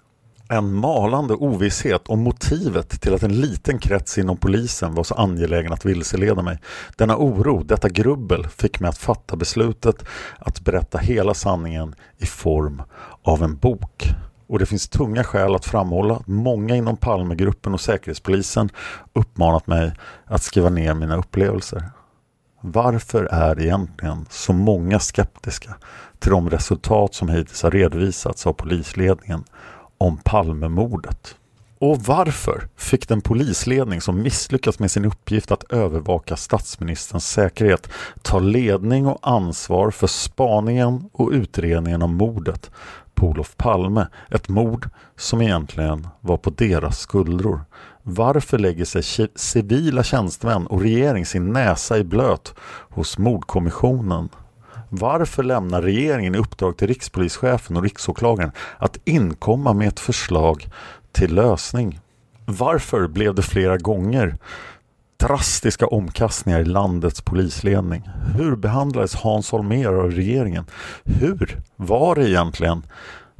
En 0.48 0.74
malande 0.74 1.34
ovisshet 1.34 2.08
om 2.08 2.20
motivet 2.20 3.00
till 3.00 3.14
att 3.14 3.22
en 3.22 3.40
liten 3.40 3.78
krets 3.78 4.18
inom 4.18 4.36
polisen 4.36 4.94
var 4.94 5.04
så 5.04 5.14
angelägen 5.14 5.72
att 5.72 5.84
vilseleda 5.84 6.42
mig. 6.42 6.58
Denna 6.96 7.16
oro, 7.16 7.62
detta 7.62 7.88
grubbel, 7.88 8.46
fick 8.48 8.80
mig 8.80 8.88
att 8.88 8.98
fatta 8.98 9.36
beslutet 9.36 10.04
att 10.38 10.60
berätta 10.60 10.98
hela 10.98 11.34
sanningen 11.34 11.94
i 12.18 12.26
form 12.26 12.82
av 13.22 13.42
en 13.42 13.56
bok. 13.56 14.14
Och 14.50 14.58
det 14.58 14.66
finns 14.66 14.88
tunga 14.88 15.24
skäl 15.24 15.54
att 15.54 15.64
framhålla 15.64 16.14
att 16.14 16.26
många 16.26 16.76
inom 16.76 16.96
Palmegruppen 16.96 17.74
och 17.74 17.80
Säkerhetspolisen 17.80 18.70
uppmanat 19.12 19.66
mig 19.66 19.92
att 20.24 20.42
skriva 20.42 20.68
ner 20.68 20.94
mina 20.94 21.16
upplevelser. 21.16 21.82
Varför 22.60 23.24
är 23.24 23.60
egentligen 23.60 24.26
så 24.30 24.52
många 24.52 24.98
skeptiska 24.98 25.76
till 26.18 26.30
de 26.30 26.50
resultat 26.50 27.14
som 27.14 27.28
hittills 27.28 27.62
har 27.62 27.70
redovisats 27.70 28.46
av 28.46 28.52
polisledningen 28.52 29.44
om 29.98 30.16
Palmemordet? 30.16 31.34
Och 31.78 32.00
varför 32.00 32.68
fick 32.76 33.08
den 33.08 33.20
polisledning 33.20 34.00
som 34.00 34.22
misslyckats 34.22 34.78
med 34.78 34.90
sin 34.90 35.04
uppgift 35.04 35.50
att 35.50 35.72
övervaka 35.72 36.36
statsministerns 36.36 37.28
säkerhet 37.30 37.88
ta 38.22 38.38
ledning 38.38 39.06
och 39.06 39.18
ansvar 39.22 39.90
för 39.90 40.06
spaningen 40.06 41.10
och 41.12 41.30
utredningen 41.30 42.02
om 42.02 42.14
mordet 42.14 42.70
på 43.20 43.26
Olof 43.26 43.56
Palme. 43.56 44.06
Ett 44.30 44.48
mord 44.48 44.88
som 45.16 45.42
egentligen 45.42 46.08
var 46.20 46.36
på 46.36 46.50
deras 46.50 46.98
skuldror. 46.98 47.60
Varför 48.02 48.58
lägger 48.58 48.84
sig 48.84 49.28
civila 49.34 50.02
tjänstemän 50.02 50.66
och 50.66 50.80
regering 50.80 51.26
sin 51.26 51.52
näsa 51.52 51.98
i 51.98 52.04
blöt 52.04 52.54
hos 52.90 53.18
mordkommissionen? 53.18 54.28
Varför 54.88 55.42
lämnar 55.42 55.82
regeringen 55.82 56.34
i 56.34 56.38
uppdrag 56.38 56.76
till 56.76 56.88
rikspolischefen 56.88 57.76
och 57.76 57.82
riksåklagaren 57.82 58.52
att 58.78 58.98
inkomma 59.04 59.72
med 59.72 59.88
ett 59.88 60.00
förslag 60.00 60.68
till 61.12 61.34
lösning? 61.34 62.00
Varför 62.44 63.08
blev 63.08 63.34
det 63.34 63.42
flera 63.42 63.76
gånger 63.76 64.36
drastiska 65.20 65.86
omkastningar 65.86 66.60
i 66.60 66.64
landets 66.64 67.20
polisledning. 67.20 68.02
Hur 68.36 68.56
behandlades 68.56 69.14
Hans 69.14 69.52
Holmér 69.52 69.92
av 69.92 70.10
regeringen? 70.10 70.64
Hur 71.04 71.60
var 71.76 72.14
det 72.14 72.28
egentligen 72.28 72.82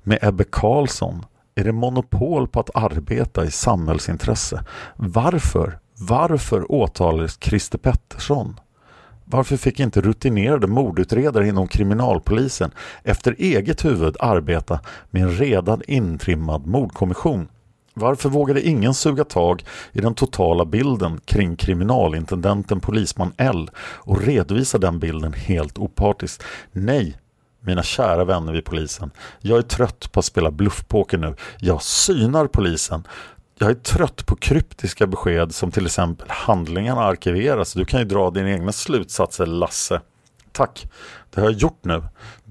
med 0.02 0.18
Ebbe 0.22 0.44
Carlsson? 0.44 1.24
Är 1.54 1.64
det 1.64 1.72
monopol 1.72 2.48
på 2.48 2.60
att 2.60 2.76
arbeta 2.76 3.44
i 3.44 3.50
samhällsintresse? 3.50 4.64
Varför? 4.96 5.78
Varför 5.98 6.72
åtalades 6.72 7.38
Christer 7.40 7.78
Pettersson? 7.78 8.60
Varför 9.24 9.56
fick 9.56 9.80
inte 9.80 10.00
rutinerade 10.00 10.66
mordutredare 10.66 11.48
inom 11.48 11.68
kriminalpolisen 11.68 12.70
efter 13.04 13.34
eget 13.38 13.84
huvud 13.84 14.16
arbeta 14.20 14.80
med 15.10 15.22
en 15.22 15.30
redan 15.30 15.82
intrimmad 15.86 16.66
mordkommission? 16.66 17.48
Varför 17.94 18.28
vågade 18.28 18.62
ingen 18.62 18.94
suga 18.94 19.24
tag 19.24 19.64
i 19.92 20.00
den 20.00 20.14
totala 20.14 20.64
bilden 20.64 21.20
kring 21.24 21.56
kriminalintendenten 21.56 22.80
polisman 22.80 23.32
L 23.36 23.70
och 23.78 24.22
redovisa 24.22 24.78
den 24.78 24.98
bilden 24.98 25.32
helt 25.32 25.78
opartiskt? 25.78 26.42
Nej, 26.72 27.16
mina 27.60 27.82
kära 27.82 28.24
vänner 28.24 28.52
vid 28.52 28.64
polisen. 28.64 29.10
Jag 29.40 29.58
är 29.58 29.62
trött 29.62 30.12
på 30.12 30.20
att 30.20 30.26
spela 30.26 30.50
bluffpoker 30.50 31.18
nu. 31.18 31.34
Jag 31.58 31.82
synar 31.82 32.46
polisen. 32.46 33.06
Jag 33.58 33.70
är 33.70 33.74
trött 33.74 34.26
på 34.26 34.36
kryptiska 34.36 35.06
besked 35.06 35.54
som 35.54 35.70
till 35.70 35.86
exempel 35.86 36.26
handlingarna 36.30 37.00
arkiveras. 37.00 37.72
Du 37.72 37.84
kan 37.84 38.00
ju 38.00 38.06
dra 38.06 38.30
dina 38.30 38.50
egna 38.50 38.72
slutsatser 38.72 39.46
Lasse. 39.46 40.00
Tack, 40.52 40.86
det 41.30 41.40
har 41.40 41.48
jag 41.50 41.58
gjort 41.58 41.84
nu. 41.84 42.02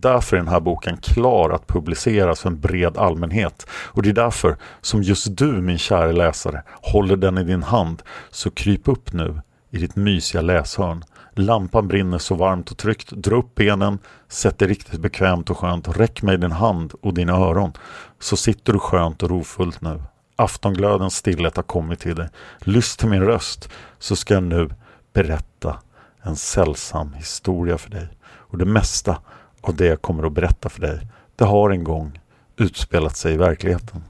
Därför 0.02 0.38
är 0.38 0.40
den 0.40 0.48
här 0.48 0.60
boken 0.60 0.98
klar 0.98 1.50
att 1.50 1.68
publiceras 1.68 2.40
för 2.40 2.50
en 2.50 2.60
bred 2.60 2.98
allmänhet. 2.98 3.68
Och 3.72 4.04
det 4.04 4.10
är 4.10 4.14
därför 4.14 4.58
som 4.82 5.04
just 5.04 5.38
du 5.38 5.46
min 5.46 5.78
kära 5.78 6.12
läsare 6.12 6.64
håller 6.82 7.16
den 7.16 7.38
i 7.38 7.44
din 7.44 7.64
hand. 7.64 8.04
Så 8.32 8.52
kryp 8.52 8.88
upp 8.88 9.14
nu 9.14 9.42
i 9.72 9.78
ditt 9.78 9.96
mysiga 9.96 10.42
läshörn. 10.42 11.04
Lampan 11.36 11.88
brinner 11.88 12.18
så 12.18 12.36
varmt 12.36 12.72
och 12.72 12.78
tryggt. 12.78 13.12
Dra 13.12 13.36
upp 13.36 13.56
benen, 13.56 14.00
sätt 14.28 14.60
dig 14.60 14.68
riktigt 14.68 15.00
bekvämt 15.00 15.50
och 15.50 15.58
skönt 15.58 15.98
räck 15.98 16.22
mig 16.22 16.38
din 16.38 16.52
hand 16.52 16.94
och 17.02 17.14
dina 17.14 17.34
öron. 17.34 17.74
Så 18.20 18.38
sitter 18.38 18.74
du 18.74 18.80
skönt 18.80 19.24
och 19.24 19.30
rofullt 19.30 19.82
nu. 19.82 20.02
Aftonglödens 20.36 21.16
stillhet 21.16 21.56
har 21.56 21.64
kommit 21.64 22.00
till 22.00 22.16
dig. 22.16 22.30
Lyssna 22.60 23.00
till 23.00 23.10
min 23.10 23.26
röst 23.26 23.70
så 24.00 24.16
ska 24.16 24.34
jag 24.34 24.44
nu 24.44 24.70
berätta 25.14 25.80
en 26.22 26.36
sällsam 26.36 27.14
historia 27.14 27.78
för 27.78 27.90
dig. 27.90 28.10
Och 28.24 28.58
det 28.58 28.66
mesta 28.66 29.18
av 29.62 29.76
det 29.76 29.86
jag 29.86 30.02
kommer 30.02 30.24
att 30.24 30.34
berätta 30.34 30.70
för 30.70 30.82
dig, 30.82 31.08
det 31.36 31.46
har 31.46 31.70
en 31.70 31.84
gång 31.84 32.20
utspelat 32.58 33.18
sig 33.18 33.34
i 33.34 33.38
verkligheten. 33.38 34.04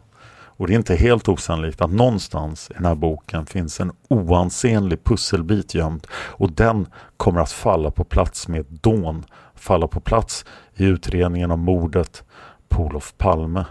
Och 0.60 0.68
det 0.68 0.74
är 0.74 0.75
inte 0.75 0.96
helt 0.96 1.29
osannolikt 1.29 1.82
att 1.82 1.91
någonstans 1.91 2.72
i 2.72 2.74
den 2.74 2.86
här 2.86 2.96
boken 2.96 3.46
finns 3.46 3.79
en 3.79 3.91
oansenlig 4.08 5.03
pusselbit 5.03 5.75
gömd 5.75 6.08
och 6.12 6.51
den 6.51 6.88
kommer 7.18 7.41
att 7.41 7.51
falla 7.51 7.91
på 7.91 8.03
plats 8.03 8.48
med 8.48 8.65
dån, 8.70 9.25
falla 9.56 9.88
på 9.88 10.00
plats 10.00 10.46
i 10.75 10.86
utredningen 10.86 11.51
om 11.51 11.60
mordet 11.60 12.24
på 12.68 12.84
Olof 12.84 13.13
Palme. 13.18 13.65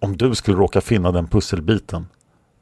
Om 0.00 0.16
du 0.16 0.34
skulle 0.34 0.56
råka 0.56 0.80
finna 0.80 1.12
den 1.12 1.26
pusselbiten, 1.26 2.06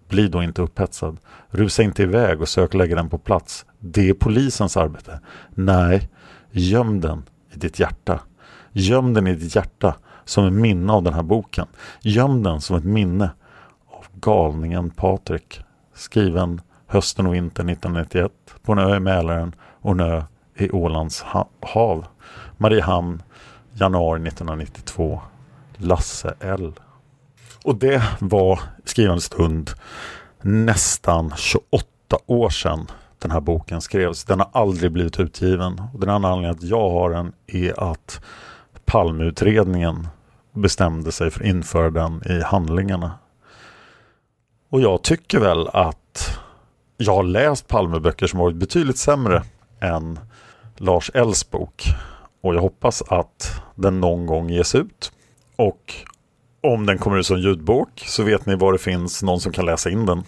bli 0.08 0.28
då 0.28 0.42
inte 0.42 0.62
upphetsad. 0.62 1.16
Rusa 1.50 1.82
inte 1.82 2.02
iväg 2.02 2.40
och 2.40 2.48
sök 2.48 2.74
lägga 2.74 2.96
den 2.96 3.08
på 3.08 3.18
plats. 3.18 3.66
Det 3.78 4.08
är 4.08 4.14
polisens 4.14 4.76
arbete. 4.76 5.20
Nej, 5.54 6.10
göm 6.50 7.00
den 7.00 7.22
i 7.54 7.58
ditt 7.58 7.78
hjärta. 7.78 8.20
Göm 8.72 9.14
den 9.14 9.26
i 9.26 9.34
ditt 9.34 9.54
hjärta 9.54 9.94
som 10.24 10.46
ett 10.46 10.52
minne 10.52 10.92
av 10.92 11.02
den 11.02 11.14
här 11.14 11.22
boken. 11.22 11.66
Göm 12.00 12.42
den 12.42 12.60
som 12.60 12.76
ett 12.76 12.84
minne 12.84 13.30
av 13.86 14.04
galningen 14.20 14.90
Patrik. 14.90 15.60
Skriven 15.94 16.60
hösten 16.86 17.26
och 17.26 17.34
vintern 17.34 17.68
1991 17.68 18.32
på 18.62 18.72
en 18.72 18.78
ö 18.78 18.96
i 18.96 19.00
Mälaren 19.00 19.54
och 19.80 19.92
en 19.92 20.00
ö 20.00 20.22
i 20.56 20.70
Ålands 20.70 21.24
hav. 21.60 22.06
Mariehamn, 22.56 23.22
januari 23.72 24.28
1992. 24.28 25.20
Lasse 25.76 26.34
L. 26.40 26.72
Och 27.64 27.76
det 27.76 28.02
var 28.20 28.60
skrivande 28.84 29.22
stund 29.22 29.70
nästan 30.42 31.32
28 31.36 31.86
år 32.26 32.50
sedan 32.50 32.86
den 33.18 33.30
här 33.30 33.40
boken 33.40 33.80
skrevs. 33.80 34.24
Den 34.24 34.40
har 34.40 34.48
aldrig 34.52 34.92
blivit 34.92 35.20
utgiven. 35.20 35.82
Och 35.94 36.00
den 36.00 36.08
andra 36.08 36.28
anledningen 36.28 36.56
att 36.56 36.62
jag 36.62 36.90
har 36.90 37.10
den 37.10 37.32
är 37.46 37.92
att 37.92 38.20
Palmeutredningen 38.84 40.08
bestämde 40.52 41.12
sig 41.12 41.30
för 41.30 41.40
att 41.40 41.46
införa 41.46 41.90
den 41.90 42.22
i 42.26 42.42
handlingarna. 42.42 43.12
Och 44.70 44.80
jag 44.80 45.02
tycker 45.02 45.40
väl 45.40 45.68
att 45.68 46.38
jag 46.96 47.14
har 47.14 47.22
läst 47.22 47.68
Palmeböcker 47.68 48.26
som 48.26 48.38
varit 48.38 48.56
betydligt 48.56 48.98
sämre 48.98 49.42
än 49.80 50.18
Lars 50.76 51.10
Ells 51.14 51.50
bok. 51.50 51.84
Och 52.40 52.54
jag 52.54 52.60
hoppas 52.60 53.02
att 53.02 53.62
den 53.74 54.00
någon 54.00 54.26
gång 54.26 54.50
ges 54.50 54.74
ut. 54.74 55.12
Och 55.56 55.94
om 56.62 56.86
den 56.86 56.98
kommer 56.98 57.18
ut 57.18 57.26
som 57.26 57.38
ljudbok 57.38 58.04
så 58.06 58.22
vet 58.22 58.46
ni 58.46 58.54
var 58.54 58.72
det 58.72 58.78
finns 58.78 59.22
någon 59.22 59.40
som 59.40 59.52
kan 59.52 59.66
läsa 59.66 59.90
in 59.90 60.06
den. 60.06 60.22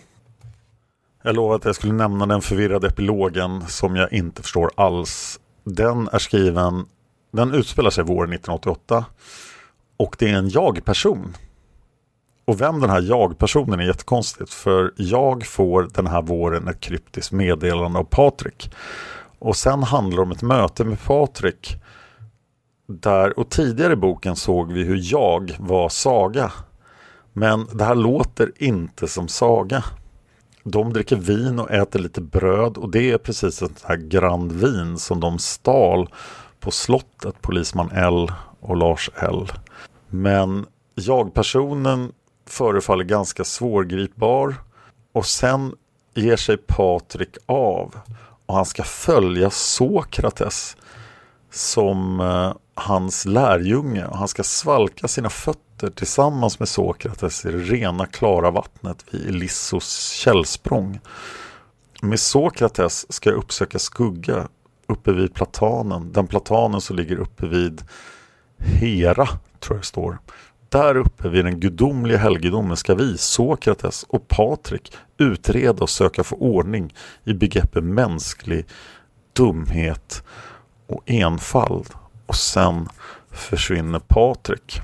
Jag 1.23 1.37
lovade 1.37 1.57
att 1.57 1.65
jag 1.65 1.75
skulle 1.75 1.93
nämna 1.93 2.27
den 2.27 2.41
förvirrade 2.41 2.87
epilogen 2.87 3.67
som 3.69 3.97
jag 3.97 4.13
inte 4.13 4.43
förstår 4.43 4.71
alls. 4.77 5.41
Den 5.65 6.09
är 6.13 6.19
skriven, 6.19 6.87
den 7.35 7.55
utspelar 7.55 7.91
sig 7.91 8.05
våren 8.05 8.33
1988 8.33 9.05
och 9.97 10.17
det 10.19 10.31
är 10.31 10.35
en 10.35 10.49
jag-person. 10.49 11.37
Och 12.45 12.61
vem 12.61 12.81
den 12.81 12.91
här 12.91 13.00
jag-personen 13.00 13.81
är 13.81 13.85
jättekonstigt 13.85 14.50
för 14.50 14.93
jag 14.97 15.47
får 15.47 15.88
den 15.95 16.07
här 16.07 16.23
våren 16.23 16.69
ett 16.69 16.81
kryptiskt 16.81 17.33
meddelande 17.33 17.99
av 17.99 18.05
Patrik. 18.05 18.71
Och 19.38 19.57
sen 19.57 19.83
handlar 19.83 20.17
det 20.17 20.23
om 20.23 20.31
ett 20.31 20.43
möte 20.43 20.85
med 20.85 21.05
Patrik 21.05 21.76
där, 22.87 23.38
och 23.38 23.50
tidigare 23.50 23.93
i 23.93 23.97
boken 23.97 24.37
såg 24.37 24.73
vi 24.73 24.85
hur 24.85 25.00
jag 25.12 25.57
var 25.59 25.88
Saga. 25.88 26.53
Men 27.33 27.67
det 27.73 27.85
här 27.85 27.95
låter 27.95 28.53
inte 28.57 29.09
som 29.09 29.29
Saga. 29.29 29.85
De 30.64 30.93
dricker 30.93 31.17
vin 31.17 31.59
och 31.59 31.71
äter 31.71 32.00
lite 32.00 32.21
bröd 32.21 32.76
och 32.76 32.91
det 32.91 33.11
är 33.11 33.19
precis 33.19 33.45
ett 33.45 33.55
sånt 33.55 33.85
här 33.85 33.97
Grand 33.97 34.53
Vin 34.53 34.99
som 34.99 35.21
de 35.21 35.38
stal 35.38 36.09
på 36.64 36.70
slottet, 36.70 37.42
polisman 37.42 37.90
L 37.90 38.33
och 38.61 38.77
Lars 38.77 39.11
L. 39.16 39.53
Men 40.09 40.66
jag-personen 40.94 42.12
förefaller 42.46 43.05
ganska 43.05 43.44
svårgripbar 43.44 44.55
och 45.12 45.27
sen 45.27 45.74
ger 46.14 46.37
sig 46.37 46.57
Patrik 46.57 47.37
av 47.46 47.94
och 48.46 48.55
han 48.55 48.64
ska 48.64 48.83
följa 48.83 49.50
Sokrates 49.50 50.77
som 51.50 52.20
eh, 52.20 52.53
hans 52.74 53.24
lärjunge 53.24 54.07
och 54.07 54.18
han 54.18 54.29
ska 54.29 54.42
svalka 54.42 55.09
sina 55.09 55.31
fötter 55.31 55.90
tillsammans 55.90 56.59
med 56.59 56.68
Sokrates 56.68 57.44
i 57.44 57.53
det 57.53 57.59
rena 57.59 58.07
klara 58.07 58.50
vattnet 58.50 59.05
vid 59.11 59.29
Elissos 59.29 60.11
källsprång. 60.11 61.00
Med 62.03 62.20
Sokrates 62.20 63.12
ska 63.12 63.31
jag 63.31 63.38
uppsöka 63.38 63.79
skugga 63.79 64.48
uppe 64.87 65.12
vid 65.12 65.35
platanen, 65.35 66.12
den 66.12 66.27
platanen 66.27 66.81
som 66.81 66.97
ligger 66.97 67.16
uppe 67.16 67.47
vid 67.47 67.83
Hera, 68.59 69.27
tror 69.61 69.77
jag 69.77 69.79
det 69.79 69.87
står. 69.87 70.18
Där 70.68 70.97
uppe 70.97 71.29
vid 71.29 71.44
den 71.44 71.61
gudomliga 71.61 72.18
helgedomen 72.18 72.77
ska 72.77 72.94
vi, 72.94 73.18
Sokrates 73.18 74.03
och 74.09 74.29
Patrik, 74.29 74.92
utreda 75.18 75.83
och 75.83 75.90
söka 75.90 76.25
få 76.25 76.37
ordning 76.37 76.94
i 77.25 77.35
begreppet 77.35 77.85
mänsklig 77.85 78.66
dumhet 79.33 80.23
och 80.87 81.03
enfald. 81.07 81.87
Och 82.27 82.37
sen 82.37 82.88
försvinner 83.31 83.99
Patrik. 83.99 84.81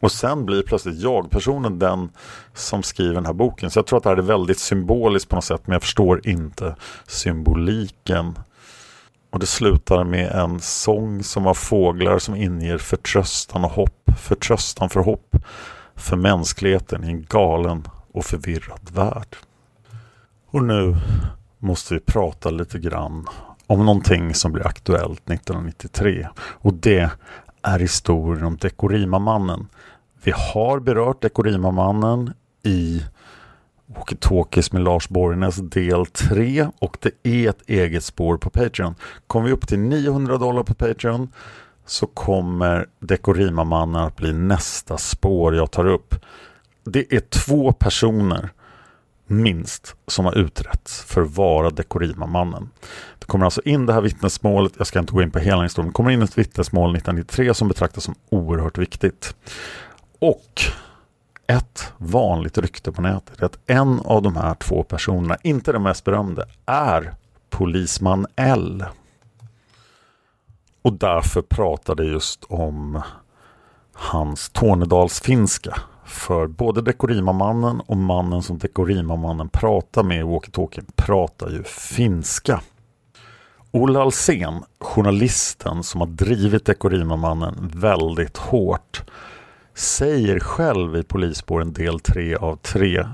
Och 0.00 0.12
sen 0.12 0.46
blir 0.46 0.62
plötsligt 0.62 1.00
jag-personen 1.00 1.78
den 1.78 2.10
som 2.54 2.82
skriver 2.82 3.14
den 3.14 3.26
här 3.26 3.32
boken. 3.32 3.70
Så 3.70 3.78
jag 3.78 3.86
tror 3.86 3.96
att 3.96 4.02
det 4.02 4.10
här 4.10 4.16
är 4.16 4.22
väldigt 4.22 4.58
symboliskt 4.58 5.28
på 5.28 5.34
något 5.34 5.44
sätt 5.44 5.62
men 5.64 5.72
jag 5.72 5.82
förstår 5.82 6.28
inte 6.28 6.76
symboliken. 7.06 8.38
Och 9.30 9.38
det 9.38 9.46
slutar 9.46 10.04
med 10.04 10.32
en 10.32 10.60
sång 10.60 11.22
som 11.22 11.46
har 11.46 11.54
fåglar 11.54 12.18
som 12.18 12.34
inger 12.34 12.78
förtröstan 12.78 13.64
och 13.64 13.70
hopp. 13.70 14.10
Förtröstan 14.18 14.90
för 14.90 15.00
hopp 15.00 15.36
för 15.94 16.16
mänskligheten 16.16 17.04
i 17.04 17.06
en 17.06 17.22
galen 17.22 17.88
och 18.12 18.24
förvirrad 18.24 18.90
värld. 18.92 19.36
Och 20.50 20.62
nu 20.62 20.96
måste 21.58 21.94
vi 21.94 22.00
prata 22.00 22.50
lite 22.50 22.78
grann 22.78 23.26
om 23.66 23.84
någonting 23.86 24.34
som 24.34 24.52
blir 24.52 24.66
aktuellt 24.66 25.30
1993 25.30 26.28
och 26.38 26.74
det 26.74 27.10
är 27.62 27.78
historien 27.78 28.44
om 28.44 28.56
Dekorima-mannen. 28.56 29.68
Vi 30.22 30.32
har 30.52 30.80
berört 30.80 31.22
Dekorima-mannen 31.22 32.32
i 32.62 33.02
Walkie-Talkies 33.86 34.72
med 34.72 34.82
Lars 34.82 35.08
Borgnäs 35.08 35.56
del 35.56 36.06
3 36.06 36.68
och 36.78 36.96
det 37.00 37.10
är 37.22 37.50
ett 37.50 37.62
eget 37.66 38.04
spår 38.04 38.36
på 38.36 38.50
Patreon. 38.50 38.94
Kommer 39.26 39.46
vi 39.46 39.52
upp 39.52 39.68
till 39.68 39.78
900 39.78 40.38
dollar 40.38 40.62
på 40.62 40.74
Patreon 40.74 41.32
så 41.86 42.06
kommer 42.06 42.86
Dekorima-mannen 43.00 44.02
att 44.02 44.16
bli 44.16 44.32
nästa 44.32 44.98
spår 44.98 45.56
jag 45.56 45.70
tar 45.70 45.86
upp. 45.86 46.14
Det 46.84 47.14
är 47.14 47.20
två 47.20 47.72
personer 47.72 48.50
minst 49.26 49.96
som 50.06 50.24
har 50.24 50.38
utretts 50.38 51.02
för 51.02 51.22
att 51.22 51.36
vara 51.36 51.70
Dekorima-mannen. 51.70 52.70
Det 53.18 53.26
kommer 53.26 53.44
alltså 53.44 53.62
in 53.64 53.86
det 53.86 53.92
här 53.92 54.00
vittnesmålet, 54.00 54.72
jag 54.78 54.86
ska 54.86 54.98
inte 54.98 55.12
gå 55.12 55.22
in 55.22 55.30
på 55.30 55.38
hela 55.38 55.62
historien, 55.62 55.88
det 55.88 55.94
kommer 55.94 56.10
in 56.10 56.22
ett 56.22 56.38
vittnesmål 56.38 56.96
1993 56.96 57.54
som 57.54 57.68
betraktas 57.68 58.04
som 58.04 58.14
oerhört 58.30 58.78
viktigt. 58.78 59.36
Och 60.18 60.62
ett 61.46 61.92
vanligt 61.98 62.58
rykte 62.58 62.92
på 62.92 63.02
nätet 63.02 63.40
är 63.40 63.44
att 63.44 63.58
en 63.66 64.00
av 64.00 64.22
de 64.22 64.36
här 64.36 64.54
två 64.54 64.82
personerna, 64.82 65.36
inte 65.42 65.72
den 65.72 65.82
mest 65.82 66.04
berömde, 66.04 66.48
är 66.66 67.14
polisman 67.50 68.26
L. 68.36 68.84
Och 70.82 70.92
därför 70.92 71.42
pratade 71.42 72.04
just 72.04 72.44
om 72.44 73.02
hans 73.92 74.48
Tornedalsfinska 74.48 75.78
för 76.04 76.46
både 76.46 76.82
Dekorima-mannen 76.82 77.80
och 77.80 77.96
mannen 77.96 78.42
som 78.42 78.58
Dekorima-mannen 78.58 79.48
pratar 79.48 80.02
med 80.02 80.18
i 80.18 80.22
Walkie-talkien 80.22 80.86
pratar 80.96 81.50
ju 81.50 81.62
finska. 81.64 82.60
Olle 83.70 84.00
Alsen, 84.00 84.64
journalisten 84.80 85.82
som 85.82 86.00
har 86.00 86.08
drivit 86.08 86.64
Dekorima-mannen 86.64 87.70
väldigt 87.74 88.36
hårt, 88.36 89.02
säger 89.76 90.40
själv 90.40 90.96
i 90.96 91.02
Polisspåren 91.02 91.72
del 91.72 92.00
3 92.00 92.36
av 92.36 92.56
3, 92.56 93.06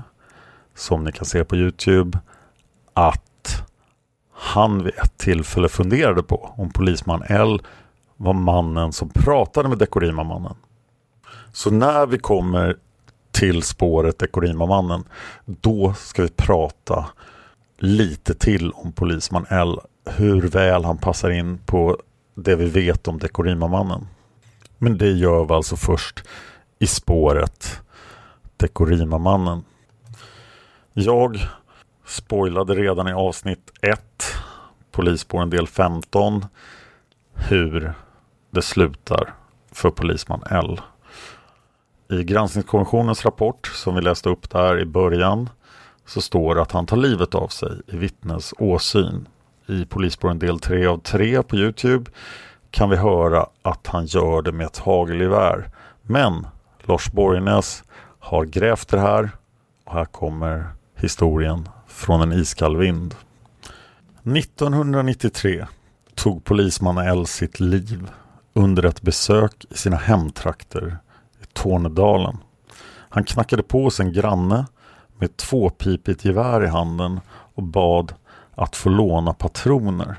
som 0.75 1.03
ni 1.03 1.11
kan 1.11 1.25
se 1.25 1.43
på 1.43 1.55
Youtube, 1.55 2.19
att 2.93 3.63
han 4.33 4.83
vid 4.83 4.93
ett 4.97 5.17
tillfälle 5.17 5.69
funderade 5.69 6.23
på 6.23 6.53
om 6.57 6.71
polisman 6.71 7.23
L 7.29 7.61
var 8.17 8.33
mannen 8.33 8.93
som 8.93 9.09
pratade 9.09 9.69
med 9.69 9.77
Dekorima-mannen. 9.77 10.55
Så 11.53 11.71
när 11.71 12.05
vi 12.05 12.17
kommer 12.17 12.77
till 13.31 13.63
spåret 13.63 14.19
Dekorima-mannen, 14.19 15.03
då 15.45 15.93
ska 15.93 16.21
vi 16.21 16.29
prata 16.29 17.05
lite 17.77 18.33
till 18.33 18.71
om 18.71 18.91
polisman 18.91 19.45
L. 19.49 19.79
hur 20.05 20.41
väl 20.41 20.85
han 20.85 20.97
passar 20.97 21.29
in 21.29 21.57
på 21.65 21.97
det 22.35 22.55
vi 22.55 22.65
vet 22.65 23.07
om 23.07 23.19
Dekorima-mannen. 23.19 24.07
Men 24.77 24.97
det 24.97 25.11
gör 25.11 25.45
vi 25.45 25.53
alltså 25.53 25.75
först 25.75 26.23
i 26.83 26.87
spåret 26.87 27.81
Dekorima-mannen. 28.57 29.63
Jag 30.93 31.39
spoilade 32.05 32.75
redan 32.75 33.07
i 33.07 33.13
avsnitt 33.13 33.71
1, 33.81 34.01
Polisspåren 34.91 35.49
del 35.49 35.67
15, 35.67 36.45
hur 37.33 37.93
det 38.51 38.61
slutar 38.61 39.33
för 39.71 39.89
polisman 39.89 40.43
L. 40.49 40.81
I 42.09 42.23
granskningskommissionens 42.23 43.25
rapport 43.25 43.67
som 43.67 43.95
vi 43.95 44.01
läste 44.01 44.29
upp 44.29 44.49
där 44.49 44.79
i 44.79 44.85
början 44.85 45.49
så 46.05 46.21
står 46.21 46.55
det 46.55 46.61
att 46.61 46.71
han 46.71 46.85
tar 46.85 46.97
livet 46.97 47.35
av 47.35 47.47
sig 47.47 47.81
i 47.87 47.97
vittnes 47.97 48.53
åsyn. 48.57 49.27
I 49.67 49.85
Polisspåren 49.85 50.39
del 50.39 50.59
3 50.59 50.85
av 50.85 50.97
3 50.97 51.43
på 51.43 51.55
Youtube 51.55 52.11
kan 52.71 52.89
vi 52.89 52.95
höra 52.95 53.47
att 53.61 53.87
han 53.87 54.05
gör 54.05 54.41
det 54.41 54.51
med 54.51 54.65
ett 54.65 54.77
hagelgevär. 54.77 55.69
Men 56.01 56.47
Lars 56.85 57.11
Borgnäs 57.11 57.83
har 58.19 58.45
grävt 58.45 58.87
det 58.87 58.99
här 58.99 59.31
och 59.85 59.93
här 59.93 60.05
kommer 60.05 60.67
historien 60.95 61.69
från 61.87 62.21
en 62.21 62.33
iskall 62.33 62.77
vind. 62.77 63.15
1993 64.23 65.65
tog 66.15 66.43
polisman 66.43 66.97
L 66.97 67.27
sitt 67.27 67.59
liv 67.59 68.09
under 68.53 68.85
ett 68.85 69.01
besök 69.01 69.65
i 69.69 69.77
sina 69.77 69.97
hemtrakter 69.97 70.97
i 71.41 71.45
Tornedalen. 71.53 72.37
Han 73.09 73.23
knackade 73.23 73.63
på 73.63 73.83
hos 73.83 73.99
en 73.99 74.13
granne 74.13 74.65
med 75.17 75.29
ett 75.29 75.37
tvåpipigt 75.37 76.25
gevär 76.25 76.63
i 76.63 76.67
handen 76.67 77.19
och 77.29 77.63
bad 77.63 78.13
att 78.55 78.75
få 78.75 78.89
låna 78.89 79.33
patroner. 79.33 80.15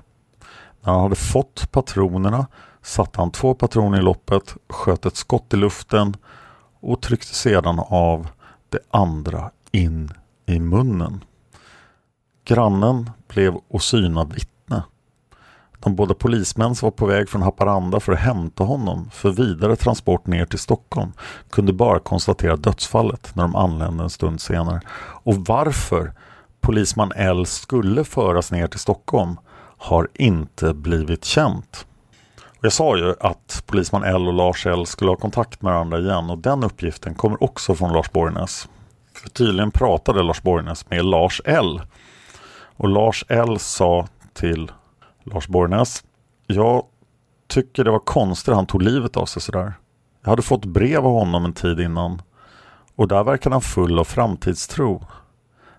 När 0.80 0.92
han 0.92 1.02
hade 1.02 1.16
fått 1.16 1.68
patronerna 1.70 2.46
satte 2.82 3.20
han 3.20 3.30
två 3.30 3.54
patroner 3.54 3.98
i 3.98 4.02
loppet, 4.02 4.56
sköt 4.68 5.06
ett 5.06 5.16
skott 5.16 5.54
i 5.54 5.56
luften 5.56 6.16
och 6.84 7.02
tryckte 7.02 7.34
sedan 7.34 7.80
av 7.88 8.28
det 8.68 8.78
andra 8.90 9.50
in 9.72 10.10
i 10.46 10.58
munnen. 10.58 11.24
Grannen 12.44 13.10
blev 13.28 13.54
åsyna 13.68 14.24
vittne. 14.24 14.82
De 15.78 15.96
båda 15.96 16.14
polismän 16.14 16.74
som 16.74 16.86
var 16.86 16.90
på 16.90 17.06
väg 17.06 17.28
från 17.28 17.42
Haparanda 17.42 18.00
för 18.00 18.12
att 18.12 18.18
hämta 18.18 18.64
honom 18.64 19.10
för 19.12 19.30
vidare 19.30 19.76
transport 19.76 20.26
ner 20.26 20.46
till 20.46 20.58
Stockholm 20.58 21.12
kunde 21.50 21.72
bara 21.72 21.98
konstatera 21.98 22.56
dödsfallet 22.56 23.30
när 23.34 23.42
de 23.42 23.56
anlände 23.56 24.02
en 24.02 24.10
stund 24.10 24.40
senare. 24.40 24.80
Och 25.22 25.34
varför 25.36 26.12
polisman 26.60 27.12
L 27.16 27.46
skulle 27.46 28.04
föras 28.04 28.52
ner 28.52 28.66
till 28.66 28.80
Stockholm 28.80 29.36
har 29.78 30.08
inte 30.14 30.74
blivit 30.74 31.24
känt. 31.24 31.86
Jag 32.64 32.72
sa 32.72 32.96
ju 32.96 33.14
att 33.20 33.62
polisman 33.66 34.04
L 34.04 34.28
och 34.28 34.32
Lars 34.32 34.66
L 34.66 34.86
skulle 34.86 35.10
ha 35.10 35.16
kontakt 35.16 35.62
med 35.62 35.72
varandra 35.72 35.98
igen 35.98 36.30
och 36.30 36.38
den 36.38 36.64
uppgiften 36.64 37.14
kommer 37.14 37.42
också 37.42 37.74
från 37.74 37.92
Lars 37.92 38.12
Borgnäs. 38.12 38.68
För 39.14 39.28
tydligen 39.28 39.70
pratade 39.70 40.22
Lars 40.22 40.42
Borgnäs 40.42 40.90
med 40.90 41.04
Lars 41.04 41.40
L. 41.44 41.82
Och 42.76 42.88
Lars 42.88 43.24
L 43.28 43.58
sa 43.58 44.06
till 44.32 44.72
Lars 45.24 45.48
Borgnäs 45.48 46.04
Jag 46.46 46.84
tycker 47.48 47.84
det 47.84 47.90
var 47.90 47.98
konstigt 47.98 48.48
att 48.48 48.56
han 48.56 48.66
tog 48.66 48.82
livet 48.82 49.16
av 49.16 49.26
sig 49.26 49.42
sådär. 49.42 49.74
Jag 50.22 50.30
hade 50.30 50.42
fått 50.42 50.64
brev 50.64 51.06
av 51.06 51.12
honom 51.12 51.44
en 51.44 51.52
tid 51.52 51.80
innan 51.80 52.22
och 52.96 53.08
där 53.08 53.24
verkade 53.24 53.54
han 53.54 53.62
full 53.62 53.98
av 53.98 54.04
framtidstro. 54.04 55.06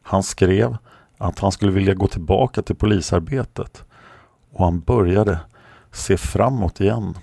Han 0.01 0.23
skrev 0.23 0.77
att 1.17 1.39
han 1.39 1.51
skulle 1.51 1.71
vilja 1.71 1.93
gå 1.93 2.07
tillbaka 2.07 2.61
till 2.61 2.75
polisarbetet 2.75 3.83
och 4.51 4.65
han 4.65 4.79
började 4.79 5.39
se 5.95 6.17
framåt 6.17 6.81
igen. 6.81 7.17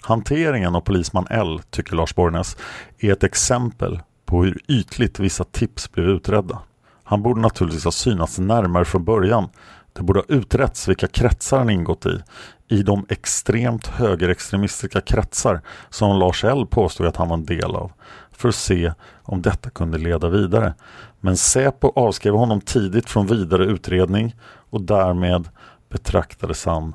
Hanteringen 0.00 0.74
av 0.74 0.80
polisman 0.80 1.26
L, 1.30 1.60
tycker 1.70 1.96
Lars 1.96 2.14
Borgnäs, 2.14 2.56
är 2.98 3.12
ett 3.12 3.24
exempel 3.24 4.00
på 4.26 4.44
hur 4.44 4.58
ytligt 4.68 5.18
vissa 5.18 5.44
tips 5.44 5.92
blev 5.92 6.08
utredda. 6.08 6.58
Han 7.04 7.22
borde 7.22 7.40
naturligtvis 7.40 7.84
ha 7.84 7.92
synats 7.92 8.38
närmare 8.38 8.84
från 8.84 9.04
början. 9.04 9.48
Det 9.92 10.02
borde 10.02 10.20
ha 10.20 10.24
utretts 10.28 10.88
vilka 10.88 11.06
kretsar 11.06 11.58
han 11.58 11.70
ingått 11.70 12.06
i. 12.06 12.22
I 12.68 12.82
de 12.82 13.06
extremt 13.08 13.86
högerextremistiska 13.86 15.00
kretsar 15.00 15.60
som 15.90 16.18
Lars 16.18 16.44
L 16.44 16.66
påstod 16.66 17.06
att 17.06 17.16
han 17.16 17.28
var 17.28 17.36
en 17.36 17.44
del 17.44 17.76
av. 17.76 17.92
För 18.30 18.48
att 18.48 18.54
se 18.54 18.92
om 19.22 19.42
detta 19.42 19.70
kunde 19.70 19.98
leda 19.98 20.28
vidare. 20.28 20.74
Men 21.20 21.36
Säpo 21.36 21.92
avskrev 21.96 22.34
honom 22.34 22.60
tidigt 22.60 23.10
från 23.10 23.26
vidare 23.26 23.64
utredning 23.64 24.36
och 24.70 24.80
därmed 24.80 25.48
betraktades 25.88 26.64
han 26.64 26.94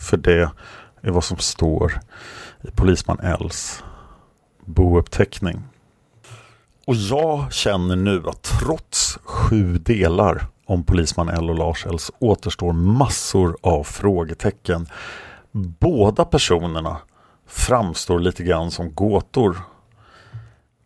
För 0.00 0.16
det 0.16 0.50
är 1.00 1.10
vad 1.10 1.24
som 1.24 1.36
står 1.36 2.00
i 2.62 2.70
polisman 2.70 3.20
Els 3.20 3.84
bouppteckning. 4.64 5.62
Och 6.86 6.94
jag 6.94 7.52
känner 7.52 7.96
nu 7.96 8.22
att 8.26 8.42
trots 8.42 9.18
sju 9.24 9.78
delar 9.78 10.46
om 10.66 10.84
polisman 10.84 11.28
L 11.28 11.50
och 11.50 11.56
Lars 11.56 11.86
Els 11.86 12.10
återstår 12.18 12.72
massor 12.72 13.56
av 13.60 13.84
frågetecken. 13.84 14.86
Båda 15.52 16.24
personerna 16.24 16.96
framstår 17.46 18.18
lite 18.18 18.42
grann 18.42 18.70
som 18.70 18.94
gåtor. 18.94 19.56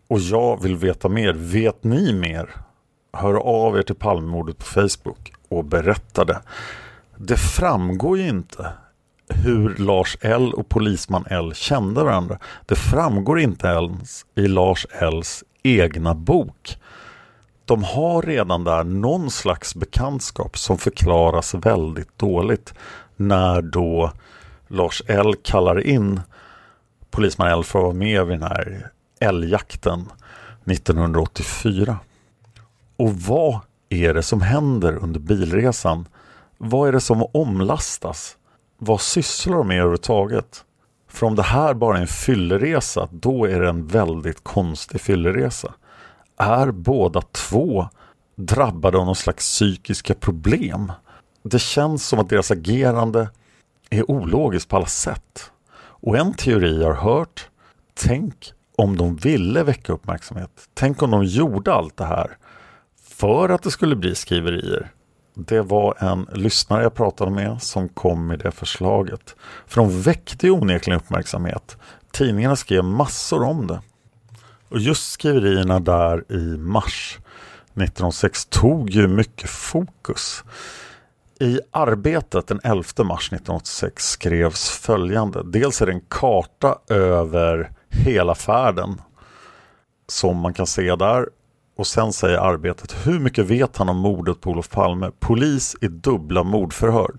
Och 0.09 0.21
jag 0.21 0.63
vill 0.63 0.77
veta 0.77 1.09
mer. 1.09 1.33
Vet 1.33 1.85
ni 1.85 2.13
mer? 2.13 2.51
Hör 3.13 3.35
av 3.35 3.79
er 3.79 3.83
till 3.83 3.95
Palmemordet 3.95 4.59
på 4.59 4.65
Facebook 4.65 5.33
och 5.49 5.65
berätta 5.65 6.25
det. 6.25 6.41
Det 7.17 7.37
framgår 7.37 8.19
ju 8.19 8.29
inte 8.29 8.73
hur 9.29 9.77
Lars 9.79 10.17
L 10.21 10.53
och 10.55 10.69
polisman 10.69 11.25
L 11.31 11.55
kände 11.55 12.05
varandra. 12.05 12.39
Det 12.67 12.75
framgår 12.75 13.41
inte 13.41 13.67
ens 13.67 14.27
i 14.35 14.49
Lars 14.49 14.87
Ls 15.01 15.45
egna 15.63 16.15
bok. 16.15 16.79
De 17.65 17.85
har 17.85 18.23
redan 18.23 18.65
där 18.65 18.85
någon 18.85 19.31
slags 19.31 19.75
bekantskap 19.75 20.59
som 20.59 20.79
förklaras 20.79 21.55
väldigt 21.55 22.19
dåligt 22.19 22.75
när 23.17 23.63
då 23.63 24.13
Lars 24.69 25.03
L 25.07 25.35
kallar 25.43 25.81
in 25.81 26.21
polisman 27.11 27.49
L 27.49 27.65
för 27.65 27.79
att 27.79 27.85
vara 27.85 27.95
med 27.95 28.27
vid 28.27 28.41
den 28.41 28.49
här 28.49 28.91
älgjakten 29.21 30.13
1984. 30.67 31.99
Och 32.97 33.13
vad 33.15 33.61
är 33.89 34.15
det 34.15 34.23
som 34.23 34.41
händer 34.41 34.97
under 34.97 35.21
bilresan? 35.21 36.09
Vad 36.59 36.89
är 36.89 36.93
det 36.93 37.01
som 37.01 37.27
omlastas? 37.33 38.37
Vad 38.87 39.01
sysslar 39.01 39.57
de 39.57 39.69
med 39.69 39.77
överhuvudtaget? 39.77 40.65
För 41.09 41.27
om 41.27 41.35
det 41.35 41.43
här 41.43 41.75
bara 41.75 41.97
är 41.97 42.01
en 42.01 42.07
fylleresa, 42.07 43.09
då 43.11 43.45
är 43.45 43.61
det 43.61 43.69
en 43.69 43.87
väldigt 43.87 44.45
konstig 44.45 45.01
fylleresa. 45.01 45.75
Är 46.37 46.71
båda 46.71 47.23
två 47.23 47.89
drabbade 48.37 48.99
av 48.99 49.07
någon 49.07 49.17
slags 49.17 49.45
psykiska 49.45 50.15
problem? 50.15 50.93
Det 51.43 51.59
känns 51.59 52.09
som 52.09 52.19
att 52.19 52.29
deras 52.29 52.51
agerande 52.51 53.29
är 53.91 54.11
ologiskt 54.11 54.69
på 54.69 54.77
alla 54.77 54.87
sätt. 54.87 55.51
Och 55.77 56.17
en 56.17 56.35
teori 56.35 56.81
jag 56.81 56.95
har 56.95 57.17
hört, 57.17 57.49
tänk 57.95 58.53
om 58.77 58.97
de 58.97 59.17
ville 59.17 59.63
väcka 59.63 59.93
uppmärksamhet. 59.93 60.69
Tänk 60.75 61.03
om 61.03 61.11
de 61.11 61.25
gjorde 61.25 61.75
allt 61.75 61.97
det 61.97 62.05
här 62.05 62.37
för 63.09 63.49
att 63.49 63.63
det 63.63 63.71
skulle 63.71 63.97
bli 63.97 64.15
skriverier. 64.15 64.93
Det 65.35 65.61
var 65.61 65.95
en 65.99 66.27
lyssnare 66.33 66.83
jag 66.83 66.95
pratade 66.95 67.31
med 67.31 67.63
som 67.63 67.89
kom 67.89 68.27
med 68.27 68.39
det 68.39 68.51
förslaget. 68.51 69.37
För 69.67 69.81
de 69.81 70.03
väckte 70.03 70.47
ju 70.47 70.53
onekligen 70.53 71.01
uppmärksamhet. 71.01 71.77
Tidningarna 72.11 72.57
skrev 72.57 72.85
massor 72.85 73.43
om 73.43 73.67
det. 73.67 73.81
Och 74.69 74.79
just 74.79 75.13
skriverierna 75.13 75.81
där 75.81 76.33
i 76.33 76.57
mars 76.59 77.19
1906 77.75 78.47
tog 78.47 78.91
ju 78.91 79.09
mycket 79.09 79.51
fokus. 79.51 80.45
I 81.41 81.61
Arbetet 81.71 82.47
den 82.47 82.61
11 82.65 82.83
mars 83.05 83.27
1986 83.27 84.09
skrevs 84.09 84.71
följande. 84.71 85.43
Dels 85.45 85.83
är 85.83 85.87
det 85.87 85.93
en 85.93 86.05
karta 86.09 86.79
över 86.89 87.71
hela 87.89 88.35
färden 88.35 89.01
som 90.09 90.37
man 90.37 90.55
kan 90.55 90.67
se 90.67 90.97
där. 90.97 91.29
Och 91.77 91.87
sen 91.87 92.13
säger 92.13 92.39
Arbetet, 92.39 93.07
hur 93.07 93.19
mycket 93.19 93.47
vet 93.47 93.77
han 93.77 93.89
om 93.89 93.97
mordet 93.97 94.41
på 94.41 94.51
Olof 94.51 94.71
Palme? 94.71 95.11
Polis 95.21 95.77
i 95.81 95.89
dubbla 95.89 96.43
mordförhör. 96.43 97.11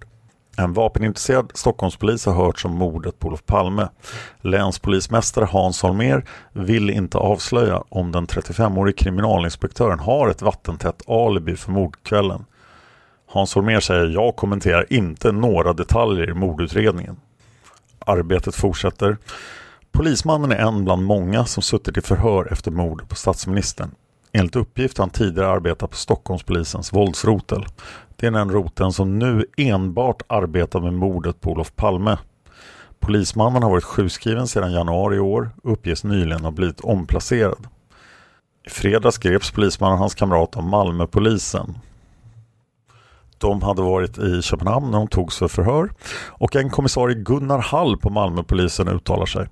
En 0.57 0.73
vapenintresserad 0.73 1.51
Stockholmspolis 1.53 2.25
har 2.25 2.33
hört 2.33 2.65
om 2.65 2.71
mordet 2.71 3.19
på 3.19 3.27
Olof 3.27 3.45
Palme. 3.45 3.89
Länspolismästare 4.41 5.45
Hans 5.45 5.83
Holmér 5.83 6.25
vill 6.53 6.89
inte 6.89 7.17
avslöja 7.17 7.83
om 7.89 8.11
den 8.11 8.27
35-årige 8.27 8.97
kriminalinspektören 8.97 9.99
har 9.99 10.29
ett 10.29 10.41
vattentätt 10.41 11.09
alibi 11.09 11.55
för 11.55 11.71
mordkvällen. 11.71 12.45
Hans 13.27 13.55
Holmér 13.55 13.79
säger 13.79 14.05
jag 14.05 14.35
kommenterar 14.35 14.93
inte 14.93 15.31
några 15.31 15.73
detaljer 15.73 16.29
i 16.29 16.33
mordutredningen. 16.33 17.15
Arbetet 17.99 18.55
fortsätter. 18.55 19.17
Polismannen 19.91 20.51
är 20.51 20.55
en 20.55 20.83
bland 20.83 21.03
många 21.03 21.45
som 21.45 21.63
suttit 21.63 21.97
i 21.97 22.01
förhör 22.01 22.51
efter 22.51 22.71
mordet 22.71 23.09
på 23.09 23.15
statsministern. 23.15 23.91
Enligt 24.37 24.55
uppgift 24.55 24.97
har 24.97 25.05
han 25.05 25.09
tidigare 25.09 25.49
arbetat 25.49 25.89
på 25.89 25.95
Stockholmspolisens 25.95 26.93
våldsrotel. 26.93 27.65
Det 28.15 28.27
är 28.27 28.31
den 28.31 28.51
roten 28.51 28.91
som 28.91 29.19
nu 29.19 29.45
enbart 29.57 30.21
arbetar 30.27 30.79
med 30.79 30.93
mordet 30.93 31.41
på 31.41 31.51
Olof 31.51 31.75
Palme. 31.75 32.17
Polismannen 32.99 33.63
har 33.63 33.69
varit 33.69 33.83
sjukskriven 33.83 34.47
sedan 34.47 34.71
januari 34.71 35.15
i 35.15 35.19
år 35.19 35.49
och 35.63 35.71
uppges 35.71 36.03
nyligen 36.03 36.43
ha 36.43 36.51
blivit 36.51 36.81
omplacerad. 36.81 37.67
I 38.67 38.69
fredags 38.69 39.17
greps 39.17 39.51
polismannen 39.51 39.93
och 39.93 39.99
hans 39.99 40.15
kamrat 40.15 40.57
av 40.57 40.63
Malmöpolisen. 40.63 41.77
De 43.37 43.61
hade 43.61 43.81
varit 43.81 44.17
i 44.17 44.41
Köpenhamn 44.41 44.91
när 44.91 44.97
de 44.97 45.07
togs 45.07 45.37
för 45.37 45.47
förhör 45.47 45.89
och 46.27 46.55
en 46.55 46.69
kommissarie 46.69 47.15
Gunnar 47.15 47.59
Hall 47.59 47.97
på 47.97 48.09
Malmöpolisen 48.09 48.87
uttalar 48.87 49.25
sig. 49.25 49.47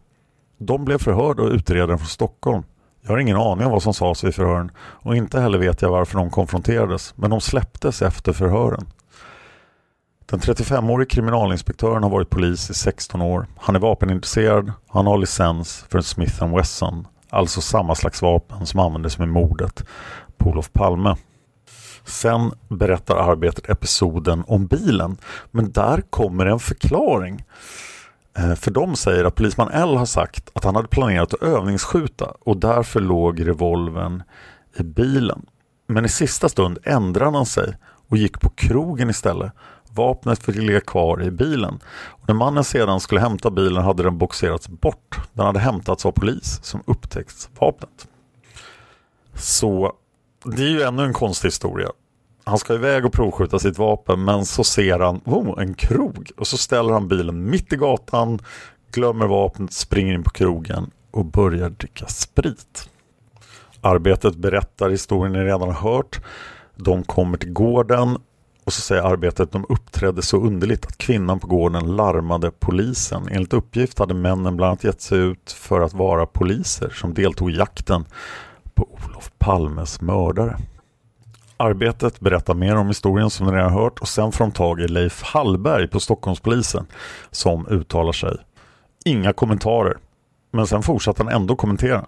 De 0.58 0.86
blev 0.86 0.98
förhörda 0.98 1.44
och 1.44 1.52
utredaren 1.52 1.98
från 1.98 2.08
Stockholm. 2.08 2.64
Jag 3.06 3.14
har 3.14 3.18
ingen 3.18 3.38
aning 3.38 3.66
om 3.66 3.72
vad 3.72 3.84
som 3.84 3.94
sades 3.94 4.24
vid 4.24 4.36
förhören 4.36 4.72
och 4.78 5.16
inte 5.16 5.40
heller 5.40 5.58
vet 5.58 5.82
jag 5.82 5.92
varför 5.92 6.18
de 6.18 6.30
konfronterades, 6.30 7.14
men 7.18 7.30
de 7.30 7.42
släpptes 7.42 8.02
efter 8.02 8.34
förhören. 8.34 8.86
Den 10.26 10.40
35-årige 10.40 11.10
kriminalinspektören 11.10 12.04
har 12.04 12.10
varit 12.10 12.30
polis 12.30 12.70
i 12.70 12.74
16 12.74 13.22
år. 13.22 13.48
Han 13.58 13.76
är 13.76 13.80
vapenintresserad 13.80 14.72
och 14.88 14.96
han 14.96 15.08
har 15.08 15.18
licens 15.18 15.86
för 15.90 15.98
en 15.98 16.04
Smith 16.04 16.56
Wesson, 16.56 17.08
alltså 17.30 17.62
samma 17.62 17.96
slags 17.96 18.22
vapen 18.22 18.66
som 18.66 18.80
användes 18.80 19.18
med 19.18 19.30
mordet 19.30 19.86
på 20.38 20.50
Olof 20.50 20.74
Palme. 20.74 21.16
Sen 22.06 22.52
berättar 22.68 23.16
arbetet 23.16 23.70
episoden 23.70 24.44
om 24.48 24.66
bilen, 24.66 25.18
men 25.52 25.72
där 25.72 26.02
kommer 26.10 26.46
en 26.46 26.60
förklaring. 26.60 27.44
Eh, 28.38 28.56
för 28.56 28.72
de 28.72 28.96
säger 28.96 29.26
att 29.26 29.36
polisman 29.36 29.70
L 29.72 29.98
har 29.98 30.06
sagt 30.06 30.50
att 30.54 30.64
han 30.64 30.76
hade 30.76 30.88
planerat 30.88 31.34
att 31.34 31.44
övningsskjuta 31.44 32.34
och 32.40 32.58
därför 32.58 33.00
låg 33.00 33.48
revolven 33.48 34.24
i 34.78 34.84
bilen. 34.84 35.46
Men 35.88 36.06
i 36.06 36.10
sista 36.10 36.50
stund 36.50 36.80
ändrade 36.84 37.38
han 37.38 37.46
sig 37.46 37.78
och 38.10 38.18
gick 38.18 38.40
på 38.40 38.50
krogen 38.50 39.10
istället. 39.10 39.52
Vapnet 39.96 40.44
fick 40.44 40.56
ligga 40.56 40.82
kvar 40.82 41.24
i 41.24 41.32
bilen. 41.32 41.80
Och 42.08 42.28
när 42.28 42.36
mannen 42.36 42.64
sedan 42.64 43.00
skulle 43.00 43.22
hämta 43.22 43.52
bilen 43.52 43.84
hade 43.84 44.04
den 44.04 44.18
boxerats 44.18 44.68
bort. 44.68 45.20
Den 45.34 45.46
hade 45.46 45.60
hämtats 45.60 46.06
av 46.06 46.12
polis 46.12 46.60
som 46.64 46.84
upptäckt 46.86 47.50
vapnet. 47.60 48.08
Så 49.34 49.94
det 50.46 50.64
är 50.64 50.70
ju 50.70 50.82
ännu 50.82 51.04
en 51.04 51.14
konstig 51.14 51.48
historia. 51.48 51.90
Han 52.44 52.58
ska 52.58 52.74
iväg 52.74 53.06
och 53.06 53.14
provskjuta 53.14 53.60
sitt 53.60 53.78
vapen 53.78 54.26
men 54.26 54.46
så 54.46 54.64
ser 54.64 55.00
han 55.00 55.22
oh, 55.26 55.62
en 55.62 55.74
krog 55.74 56.32
och 56.38 56.48
så 56.48 56.58
ställer 56.58 56.94
han 56.94 57.08
bilen 57.08 57.50
mitt 57.50 57.74
i 57.74 57.76
gatan, 57.76 58.40
glömmer 58.92 59.28
vapnet, 59.28 59.74
springer 59.74 60.14
in 60.14 60.24
på 60.24 60.30
krogen 60.30 60.92
och 61.12 61.26
börjar 61.26 61.70
dricka 61.70 62.08
sprit. 62.08 62.90
Arbetet 63.82 64.36
berättar 64.36 64.90
historien 64.90 65.34
ni 65.34 65.40
redan 65.40 65.62
har 65.62 65.92
hört. 65.92 66.22
De 66.76 67.04
kommer 67.04 67.38
till 67.38 67.54
gården 67.54 68.18
och 68.64 68.74
så 68.74 68.82
säger 68.82 69.02
arbetet 69.02 69.40
att 69.40 69.52
de 69.52 69.66
uppträdde 69.70 70.22
så 70.22 70.38
underligt 70.38 70.86
att 70.86 70.98
kvinnan 70.98 71.40
på 71.40 71.48
gården 71.48 71.96
larmade 71.96 72.52
polisen. 72.52 73.28
Enligt 73.32 73.54
uppgift 73.54 74.00
hade 74.00 74.14
männen 74.14 74.58
bland 74.58 74.70
annat 74.70 74.84
gett 74.84 75.02
sig 75.02 75.20
ut 75.20 75.52
för 75.52 75.82
att 75.82 75.94
vara 75.94 76.26
poliser 76.26 76.90
som 76.90 77.14
deltog 77.14 77.52
i 77.52 77.56
jakten 77.56 78.06
på 78.74 78.88
Olof 78.92 79.32
Palmes 79.38 80.02
mördare. 80.02 80.58
Arbetet 81.64 82.20
berättar 82.20 82.54
mer 82.54 82.76
om 82.76 82.88
historien 82.88 83.30
som 83.30 83.48
ni 83.48 83.54
redan 83.54 83.74
hört 83.74 84.00
och 84.00 84.08
sen 84.08 84.32
får 84.32 84.46
de 84.46 84.52
tag 84.52 84.82
i 84.82 84.88
Leif 84.88 85.22
Hallberg 85.24 85.88
på 85.88 86.00
Stockholmspolisen 86.00 86.86
som 87.32 87.68
uttalar 87.68 88.12
sig. 88.12 88.38
Inga 89.06 89.34
kommentarer. 89.34 89.98
Men 90.52 90.68
sen 90.68 90.84
fortsätter 90.84 91.24
han 91.24 91.34
ändå 91.34 91.56
kommentera. 91.56 92.06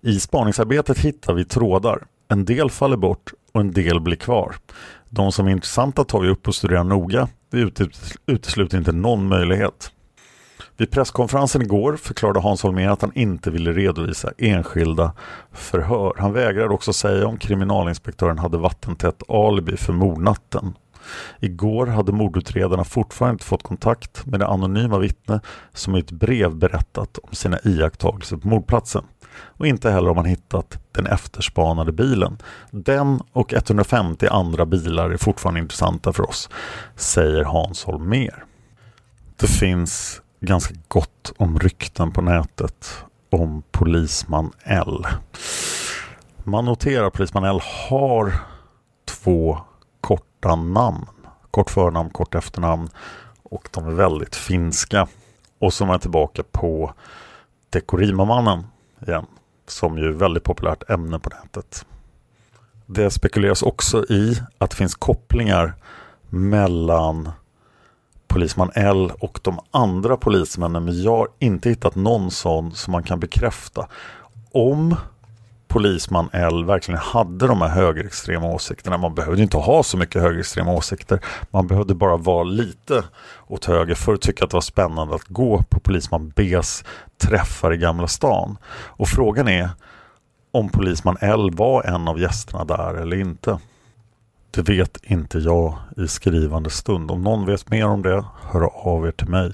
I 0.00 0.20
spaningsarbetet 0.20 0.98
hittar 0.98 1.34
vi 1.34 1.44
trådar. 1.44 2.06
En 2.28 2.44
del 2.44 2.70
faller 2.70 2.96
bort 2.96 3.32
och 3.52 3.60
en 3.60 3.72
del 3.72 4.00
blir 4.00 4.16
kvar. 4.16 4.54
De 5.08 5.32
som 5.32 5.46
är 5.46 5.50
intressanta 5.50 6.04
tar 6.04 6.20
vi 6.20 6.28
upp 6.28 6.48
och 6.48 6.54
studerar 6.54 6.84
noga. 6.84 7.28
Vi 7.50 7.72
utesluter 8.26 8.78
inte 8.78 8.92
någon 8.92 9.28
möjlighet. 9.28 9.92
Vid 10.80 10.90
presskonferensen 10.90 11.62
igår 11.62 11.96
förklarade 11.96 12.40
Hans 12.40 12.62
Holmér 12.62 12.88
att 12.88 13.02
han 13.02 13.12
inte 13.14 13.50
ville 13.50 13.72
redovisa 13.72 14.32
enskilda 14.38 15.12
förhör. 15.52 16.14
Han 16.18 16.32
vägrade 16.32 16.74
också 16.74 16.92
säga 16.92 17.26
om 17.26 17.38
kriminalinspektören 17.38 18.38
hade 18.38 18.58
vattentätt 18.58 19.22
alibi 19.28 19.76
för 19.76 19.92
mordnatten. 19.92 20.74
Igår 21.40 21.86
hade 21.86 22.12
mordutredarna 22.12 22.84
fortfarande 22.84 23.32
inte 23.32 23.44
fått 23.44 23.62
kontakt 23.62 24.26
med 24.26 24.40
det 24.40 24.46
anonyma 24.46 24.98
vittne 24.98 25.40
som 25.72 25.96
i 25.96 25.98
ett 25.98 26.10
brev 26.10 26.56
berättat 26.56 27.18
om 27.22 27.34
sina 27.34 27.58
iakttagelser 27.64 28.36
på 28.36 28.48
mordplatsen. 28.48 29.04
Och 29.32 29.66
inte 29.66 29.90
heller 29.90 30.08
har 30.08 30.14
man 30.14 30.24
hittat 30.24 30.78
den 30.92 31.06
efterspanade 31.06 31.92
bilen. 31.92 32.38
Den 32.70 33.20
och 33.32 33.52
150 33.52 34.26
andra 34.26 34.66
bilar 34.66 35.10
är 35.10 35.16
fortfarande 35.16 35.60
intressanta 35.60 36.12
för 36.12 36.28
oss, 36.28 36.48
säger 36.96 37.44
Hans 37.44 37.84
Holmér. 37.84 38.44
Det 39.36 39.46
finns 39.46 40.22
ganska 40.40 40.74
gott 40.88 41.32
om 41.36 41.58
rykten 41.58 42.12
på 42.12 42.22
nätet 42.22 43.04
om 43.30 43.62
polisman 43.70 44.52
L. 44.64 45.06
Man 46.44 46.64
noterar 46.64 47.06
att 47.06 47.12
polisman 47.12 47.44
L 47.44 47.60
har 47.88 48.32
två 49.04 49.58
korta 50.00 50.56
namn. 50.56 51.06
Kort 51.50 51.70
förnamn, 51.70 52.10
kort 52.10 52.34
efternamn 52.34 52.88
och 53.42 53.68
de 53.70 53.86
är 53.86 53.92
väldigt 53.92 54.36
finska. 54.36 55.08
Och 55.58 55.74
så 55.74 55.84
är 55.84 55.88
man 55.88 56.00
tillbaka 56.00 56.42
på 56.52 56.94
Dekorima-mannen 57.70 58.66
igen, 59.06 59.26
som 59.66 59.98
ju 59.98 60.04
är 60.04 60.12
väldigt 60.12 60.44
populärt 60.44 60.90
ämne 60.90 61.18
på 61.18 61.30
nätet. 61.30 61.86
Det 62.86 63.10
spekuleras 63.10 63.62
också 63.62 64.04
i 64.04 64.42
att 64.58 64.70
det 64.70 64.76
finns 64.76 64.94
kopplingar 64.94 65.74
mellan 66.28 67.30
polisman 68.30 68.70
L 68.74 69.12
och 69.20 69.38
de 69.42 69.58
andra 69.70 70.16
polismännen 70.16 70.84
men 70.84 71.02
jag 71.02 71.16
har 71.16 71.28
inte 71.38 71.68
hittat 71.68 71.94
någon 71.94 72.30
sån 72.30 72.72
som 72.72 72.92
man 72.92 73.02
kan 73.02 73.20
bekräfta. 73.20 73.86
Om 74.52 74.96
polisman 75.68 76.28
L 76.32 76.64
verkligen 76.64 77.00
hade 77.00 77.46
de 77.46 77.62
här 77.62 77.68
högerextrema 77.68 78.46
åsikterna. 78.46 78.98
Man 78.98 79.14
behövde 79.14 79.42
inte 79.42 79.56
ha 79.56 79.82
så 79.82 79.96
mycket 79.96 80.22
högerextrema 80.22 80.72
åsikter. 80.72 81.20
Man 81.50 81.66
behövde 81.66 81.94
bara 81.94 82.16
vara 82.16 82.44
lite 82.44 83.04
åt 83.46 83.64
höger 83.64 83.94
för 83.94 84.14
att 84.14 84.20
tycka 84.20 84.44
att 84.44 84.50
det 84.50 84.56
var 84.56 84.60
spännande 84.60 85.14
att 85.14 85.24
gå 85.28 85.62
på 85.62 85.80
polisman 85.80 86.32
Bs 86.36 86.84
träffar 87.18 87.74
i 87.74 87.76
Gamla 87.76 88.08
stan. 88.08 88.56
Och 88.72 89.08
frågan 89.08 89.48
är 89.48 89.70
om 90.52 90.68
polisman 90.68 91.16
L 91.20 91.50
var 91.52 91.82
en 91.82 92.08
av 92.08 92.20
gästerna 92.20 92.64
där 92.64 92.94
eller 92.94 93.16
inte. 93.16 93.58
Det 94.50 94.62
vet 94.62 94.98
inte 95.02 95.38
jag 95.38 95.78
i 95.96 96.08
skrivande 96.08 96.70
stund. 96.70 97.10
Om 97.10 97.22
någon 97.22 97.46
vet 97.46 97.70
mer 97.70 97.86
om 97.86 98.02
det, 98.02 98.24
hör 98.50 98.70
av 98.72 99.06
er 99.06 99.10
till 99.12 99.28
mig. 99.28 99.52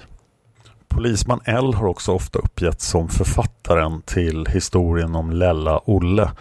Polisman 0.87 1.39
L 1.45 1.73
har 1.73 1.87
också 1.87 2.11
ofta 2.11 2.39
uppgetts 2.39 2.87
som 2.87 3.09
författaren 3.09 4.01
till 4.01 4.45
historien 4.45 5.15
om 5.15 5.31
Lella 5.31 5.81
Olle. 5.85 6.31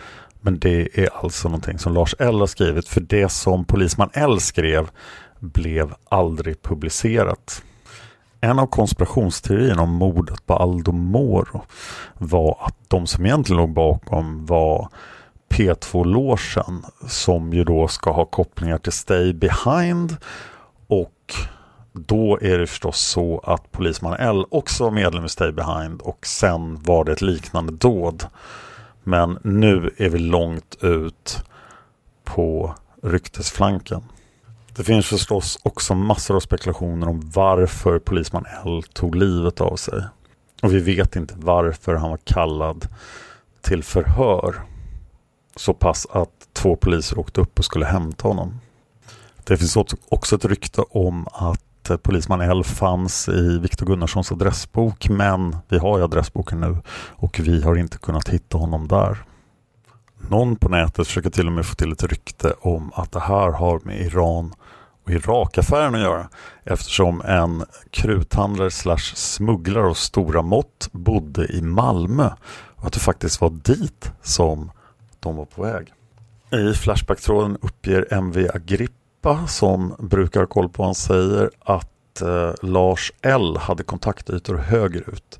Men 0.40 0.58
det 0.58 0.98
är 0.98 1.08
alltså 1.24 1.48
någonting 1.48 1.78
som 1.78 1.94
Lars 1.94 2.14
L 2.18 2.40
har 2.40 2.46
skrivit 2.46 2.88
för 2.88 3.00
det 3.00 3.28
som 3.28 3.64
Polisman 3.64 4.10
L 4.12 4.40
skrev 4.40 4.88
blev 5.38 5.94
aldrig 6.08 6.62
publicerat. 6.62 7.62
En 8.40 8.58
av 8.58 8.66
konspirationsteorierna 8.66 9.82
om 9.82 9.92
mordet 9.92 10.46
på 10.46 10.54
Aldo 10.54 10.92
Moro 10.92 11.62
var 12.14 12.56
att 12.60 12.76
de 12.88 13.06
som 13.06 13.26
egentligen 13.26 13.60
låg 13.60 13.72
bakom 13.72 14.46
var 14.46 14.88
P2-låsen 15.48 16.84
som 17.08 17.52
ju 17.52 17.64
då 17.64 17.88
ska 17.88 18.12
ha 18.12 18.24
kopplingar 18.24 18.78
till 18.78 18.92
Stay 18.92 19.32
Behind 19.32 20.16
och 20.86 21.34
då 21.92 22.38
är 22.40 22.58
det 22.58 22.66
förstås 22.66 23.00
så 23.00 23.38
att 23.38 23.72
polisman 23.72 24.14
L 24.14 24.44
också 24.50 24.84
var 24.84 24.90
medlem 24.90 25.24
i 25.24 25.28
Stay 25.28 25.52
Behind 25.52 26.00
och 26.00 26.26
sen 26.26 26.82
var 26.82 27.04
det 27.04 27.12
ett 27.12 27.22
liknande 27.22 27.72
dåd. 27.72 28.26
Men 29.02 29.38
nu 29.42 29.90
är 29.96 30.08
vi 30.08 30.18
långt 30.18 30.76
ut 30.80 31.44
på 32.24 32.74
ryktesflanken. 33.02 34.04
Det 34.76 34.84
finns 34.84 35.06
förstås 35.06 35.58
också 35.62 35.94
massor 35.94 36.36
av 36.36 36.40
spekulationer 36.40 37.08
om 37.08 37.30
varför 37.34 37.98
polisman 37.98 38.44
L 38.64 38.82
tog 38.92 39.14
livet 39.14 39.60
av 39.60 39.76
sig. 39.76 40.02
Och 40.62 40.74
vi 40.74 40.80
vet 40.80 41.16
inte 41.16 41.34
varför 41.36 41.94
han 41.94 42.10
var 42.10 42.18
kallad 42.24 42.88
till 43.60 43.82
förhör. 43.82 44.54
Så 45.56 45.74
pass 45.74 46.06
att 46.10 46.48
två 46.52 46.76
poliser 46.76 47.18
åkte 47.18 47.40
upp 47.40 47.58
och 47.58 47.64
skulle 47.64 47.86
hämta 47.86 48.28
honom. 48.28 48.60
Det 49.44 49.56
finns 49.56 49.76
också 50.08 50.36
ett 50.36 50.44
rykte 50.44 50.80
om 50.80 51.26
att 51.32 51.90
eh, 51.90 51.96
polisman 51.96 52.40
L 52.40 52.64
fanns 52.64 53.28
i 53.28 53.58
Viktor 53.58 53.86
Gunnarssons 53.86 54.32
adressbok 54.32 55.08
men 55.08 55.56
vi 55.68 55.78
har 55.78 55.98
ju 55.98 56.04
adressboken 56.04 56.60
nu 56.60 56.76
och 57.10 57.40
vi 57.40 57.62
har 57.62 57.76
inte 57.76 57.98
kunnat 57.98 58.28
hitta 58.28 58.58
honom 58.58 58.88
där. 58.88 59.24
Någon 60.30 60.56
på 60.56 60.68
nätet 60.68 61.06
försöker 61.06 61.30
till 61.30 61.46
och 61.46 61.52
med 61.52 61.66
få 61.66 61.74
till 61.74 61.92
ett 61.92 62.02
rykte 62.02 62.54
om 62.60 62.92
att 62.94 63.12
det 63.12 63.20
här 63.20 63.50
har 63.50 63.80
med 63.84 64.00
Iran 64.00 64.54
och 65.04 65.10
Irakaffären 65.10 65.94
att 65.94 66.00
göra 66.00 66.28
eftersom 66.64 67.22
en 67.22 67.64
kruthandlare 67.90 68.70
slash 68.70 69.12
smugglare 69.14 69.86
av 69.86 69.94
stora 69.94 70.42
mått 70.42 70.88
bodde 70.92 71.46
i 71.46 71.62
Malmö 71.62 72.30
och 72.76 72.86
att 72.86 72.92
det 72.92 73.00
faktiskt 73.00 73.40
var 73.40 73.50
dit 73.50 74.12
som 74.22 74.70
de 75.26 75.36
var 75.36 75.44
på 75.44 75.62
väg. 75.62 75.92
I 76.50 76.74
Flashback-tråden 76.74 77.58
uppger 77.62 78.12
MV 78.12 78.50
Agrippa 78.54 79.46
som 79.46 79.94
brukar 79.98 80.40
ha 80.40 80.46
koll 80.46 80.68
på 80.68 80.82
vad 80.82 80.86
han 80.86 80.94
säger 80.94 81.50
att 81.60 82.20
eh, 82.20 82.52
Lars 82.62 83.12
L 83.22 83.56
hade 83.56 83.82
kontaktytor 83.82 84.56
högerut 84.56 85.38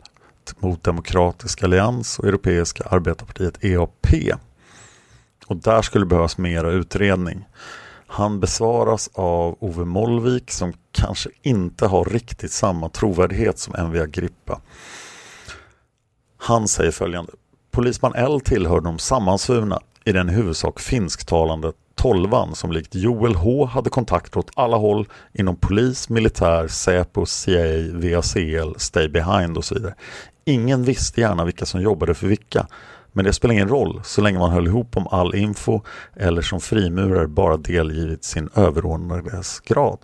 mot 0.59 0.83
Demokratisk 0.83 1.63
Allians 1.63 2.19
och 2.19 2.25
Europeiska 2.25 2.85
Arbetarpartiet 2.91 3.65
EAP. 3.65 4.07
Och 5.47 5.57
där 5.57 5.83
skulle 5.83 6.07
behövas 6.07 6.39
mera 6.39 6.71
utredning. 6.71 7.45
Han 8.07 8.41
besvaras 8.41 9.11
av 9.15 9.57
Ove 9.61 9.85
Mollvik 9.85 10.51
som 10.51 10.73
kanske 10.93 11.31
inte 11.43 11.87
har 11.87 12.05
riktigt 12.05 12.53
samma 12.53 12.89
trovärdighet 12.89 13.59
som 13.59 13.75
MV 13.75 14.03
Agrippa. 14.03 14.61
Han 16.37 16.69
säger 16.69 16.91
följande. 16.91 17.33
Polisman 17.77 18.15
L 18.15 18.41
tillhör 18.41 18.81
de 18.81 18.99
sammansvurna 18.99 19.81
i 20.05 20.13
den 20.13 20.29
i 20.29 20.33
huvudsak 20.33 20.81
finsktalande 20.81 21.73
tolvan 21.95 22.55
som 22.55 22.73
likt 22.73 22.95
Joel 22.95 23.35
H 23.35 23.67
hade 23.67 23.91
kontakter 23.91 24.39
åt 24.39 24.51
alla 24.55 24.77
håll 24.77 25.09
inom 25.33 25.57
polis, 25.57 26.09
militär, 26.09 26.69
Säpo, 26.69 27.27
CIA, 27.27 27.93
VACL, 27.93 28.75
Stay 28.77 29.09
Behind 29.09 29.57
och 29.57 29.65
så 29.65 29.75
vidare. 29.75 29.95
Ingen 30.45 30.85
visste 30.85 31.21
gärna 31.21 31.45
vilka 31.45 31.67
som 31.67 31.83
jobbade 31.83 32.15
för 32.15 32.27
vilka. 32.27 32.67
Men 33.13 33.25
det 33.25 33.33
spelar 33.33 33.53
ingen 33.53 33.69
roll 33.69 34.01
så 34.05 34.21
länge 34.21 34.39
man 34.39 34.51
höll 34.51 34.67
ihop 34.67 34.97
om 34.97 35.07
all 35.07 35.35
info 35.35 35.81
eller 36.15 36.43
som 36.43 36.61
frimurare 36.61 37.29
bara 37.29 37.57
delgivit 37.57 38.25
sin 38.25 38.49
överordnades 38.55 39.61
grad. 39.61 39.99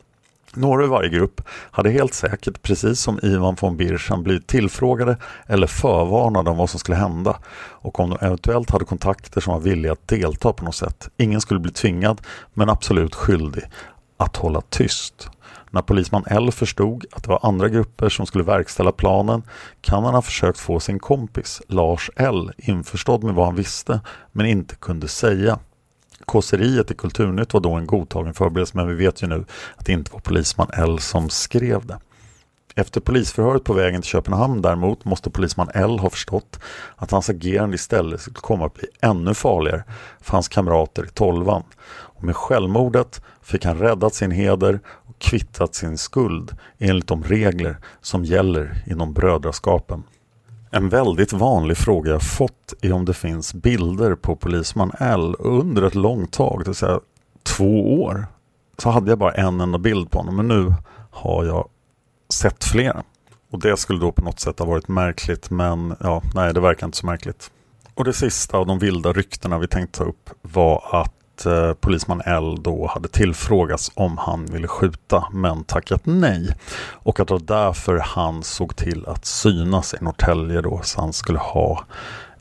Några 0.54 0.84
i 0.84 0.86
varje 0.86 1.08
grupp 1.08 1.40
hade 1.70 1.90
helt 1.90 2.14
säkert, 2.14 2.62
precis 2.62 3.00
som 3.00 3.18
Ivan 3.22 3.56
von 3.60 3.76
Birchan, 3.76 4.22
blivit 4.22 4.46
tillfrågade 4.46 5.16
eller 5.46 5.66
förvarnade 5.66 6.50
om 6.50 6.56
vad 6.56 6.70
som 6.70 6.80
skulle 6.80 6.96
hända 6.96 7.38
och 7.56 8.00
om 8.00 8.10
de 8.10 8.26
eventuellt 8.26 8.70
hade 8.70 8.84
kontakter 8.84 9.40
som 9.40 9.52
var 9.52 9.60
villiga 9.60 9.92
att 9.92 10.08
delta 10.08 10.52
på 10.52 10.64
något 10.64 10.74
sätt. 10.74 11.08
Ingen 11.16 11.40
skulle 11.40 11.60
bli 11.60 11.72
tvingad, 11.72 12.20
men 12.54 12.70
absolut 12.70 13.14
skyldig, 13.14 13.62
att 14.16 14.36
hålla 14.36 14.60
tyst. 14.60 15.30
När 15.70 15.82
polisman 15.82 16.24
L 16.26 16.52
förstod 16.52 17.04
att 17.12 17.22
det 17.22 17.30
var 17.30 17.40
andra 17.42 17.68
grupper 17.68 18.08
som 18.08 18.26
skulle 18.26 18.44
verkställa 18.44 18.92
planen 18.92 19.42
kan 19.80 20.04
han 20.04 20.14
ha 20.14 20.22
försökt 20.22 20.58
få 20.58 20.80
sin 20.80 20.98
kompis 20.98 21.62
Lars 21.68 22.10
L 22.16 22.52
införstådd 22.56 23.24
med 23.24 23.34
vad 23.34 23.46
han 23.46 23.54
visste 23.54 24.00
men 24.32 24.46
inte 24.46 24.74
kunde 24.74 25.08
säga. 25.08 25.58
Kåseriet 26.32 26.90
i 26.90 26.94
Kulturnytt 26.94 27.54
var 27.54 27.60
då 27.60 27.72
en 27.72 27.86
godtagen 27.86 28.34
förberedelse 28.34 28.76
men 28.76 28.88
vi 28.88 28.94
vet 28.94 29.22
ju 29.22 29.26
nu 29.26 29.44
att 29.76 29.86
det 29.86 29.92
inte 29.92 30.12
var 30.12 30.20
polisman 30.20 30.70
L 30.72 30.98
som 30.98 31.30
skrev 31.30 31.86
det. 31.86 31.98
Efter 32.74 33.00
polisförhöret 33.00 33.64
på 33.64 33.72
vägen 33.72 34.02
till 34.02 34.10
Köpenhamn 34.10 34.62
däremot 34.62 35.04
måste 35.04 35.30
polisman 35.30 35.68
L 35.74 35.98
ha 35.98 36.10
förstått 36.10 36.60
att 36.96 37.10
hans 37.10 37.30
agerande 37.30 37.74
istället 37.74 38.20
skulle 38.20 38.34
komma 38.34 38.66
att 38.66 38.74
bli 38.74 38.88
ännu 39.00 39.34
farligare 39.34 39.84
för 40.20 40.32
hans 40.32 40.48
kamrater 40.48 41.04
i 41.04 41.08
tolvan. 41.08 41.62
Och 41.88 42.24
med 42.24 42.36
självmordet 42.36 43.22
fick 43.42 43.64
han 43.64 43.78
räddat 43.78 44.14
sin 44.14 44.30
heder 44.30 44.80
och 44.86 45.18
kvittat 45.18 45.74
sin 45.74 45.98
skuld 45.98 46.56
enligt 46.78 47.06
de 47.06 47.24
regler 47.24 47.76
som 48.00 48.24
gäller 48.24 48.82
inom 48.86 49.12
brödraskapen. 49.12 50.02
En 50.74 50.88
väldigt 50.88 51.32
vanlig 51.32 51.76
fråga 51.76 52.10
jag 52.10 52.22
fått 52.22 52.74
är 52.80 52.92
om 52.92 53.04
det 53.04 53.14
finns 53.14 53.54
bilder 53.54 54.14
på 54.14 54.36
polisman 54.36 54.92
L 54.98 55.36
under 55.38 55.82
ett 55.82 55.94
långt 55.94 56.32
tag, 56.32 56.60
det 56.60 56.64
vill 56.64 56.74
säga 56.74 57.00
två 57.42 58.02
år. 58.02 58.26
Så 58.78 58.90
hade 58.90 59.10
jag 59.10 59.18
bara 59.18 59.32
en 59.32 59.60
enda 59.60 59.78
bild 59.78 60.10
på 60.10 60.18
honom 60.18 60.36
men 60.36 60.48
nu 60.48 60.74
har 61.10 61.44
jag 61.44 61.68
sett 62.32 62.64
flera. 62.64 63.02
Och 63.50 63.58
det 63.58 63.76
skulle 63.76 64.00
då 64.00 64.12
på 64.12 64.24
något 64.24 64.40
sätt 64.40 64.58
ha 64.58 64.66
varit 64.66 64.88
märkligt 64.88 65.50
men 65.50 65.96
ja, 66.00 66.22
nej 66.34 66.54
det 66.54 66.60
verkar 66.60 66.86
inte 66.86 66.98
så 66.98 67.06
märkligt. 67.06 67.50
Och 67.94 68.04
det 68.04 68.12
sista 68.12 68.56
av 68.56 68.66
de 68.66 68.78
vilda 68.78 69.12
ryktena 69.12 69.58
vi 69.58 69.68
tänkte 69.68 69.98
ta 69.98 70.04
upp 70.04 70.30
var 70.42 70.84
att 70.92 71.14
eh, 71.46 71.74
polisman 71.74 72.22
L 72.24 72.62
då 72.62 72.86
hade 72.86 73.08
tillfrågats 73.08 73.90
om 73.94 74.18
han 74.18 74.46
ville 74.46 74.68
skjuta 74.68 75.28
men 75.32 75.64
tackat 75.64 76.00
nej. 76.04 76.56
Och 76.90 77.20
att 77.20 77.28
det 77.28 77.34
var 77.34 77.40
därför 77.40 77.98
han 77.98 78.42
såg 78.42 78.76
till 78.76 79.06
att 79.06 79.24
synas 79.24 79.94
i 79.94 80.04
Norrtälje 80.04 80.60
då 80.60 80.80
så 80.82 81.00
han 81.00 81.12
skulle 81.12 81.38
ha 81.38 81.84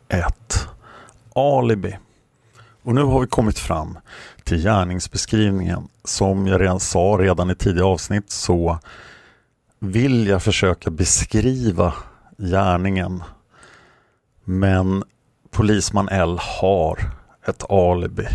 ett 0.09 0.67
alibi. 1.35 1.97
Och 2.83 2.95
nu 2.95 3.03
har 3.03 3.19
vi 3.19 3.27
kommit 3.27 3.59
fram 3.59 3.97
till 4.43 4.63
gärningsbeskrivningen. 4.63 5.87
Som 6.03 6.47
jag 6.47 6.61
redan 6.61 6.79
sa 6.79 7.17
redan 7.19 7.51
i 7.51 7.55
tidigare 7.55 7.87
avsnitt 7.87 8.31
så 8.31 8.79
vill 9.79 10.27
jag 10.27 10.43
försöka 10.43 10.89
beskriva 10.89 11.93
gärningen. 12.37 13.23
Men 14.43 15.03
polisman 15.51 16.09
L 16.09 16.39
har 16.41 16.99
ett 17.47 17.71
alibi. 17.71 18.27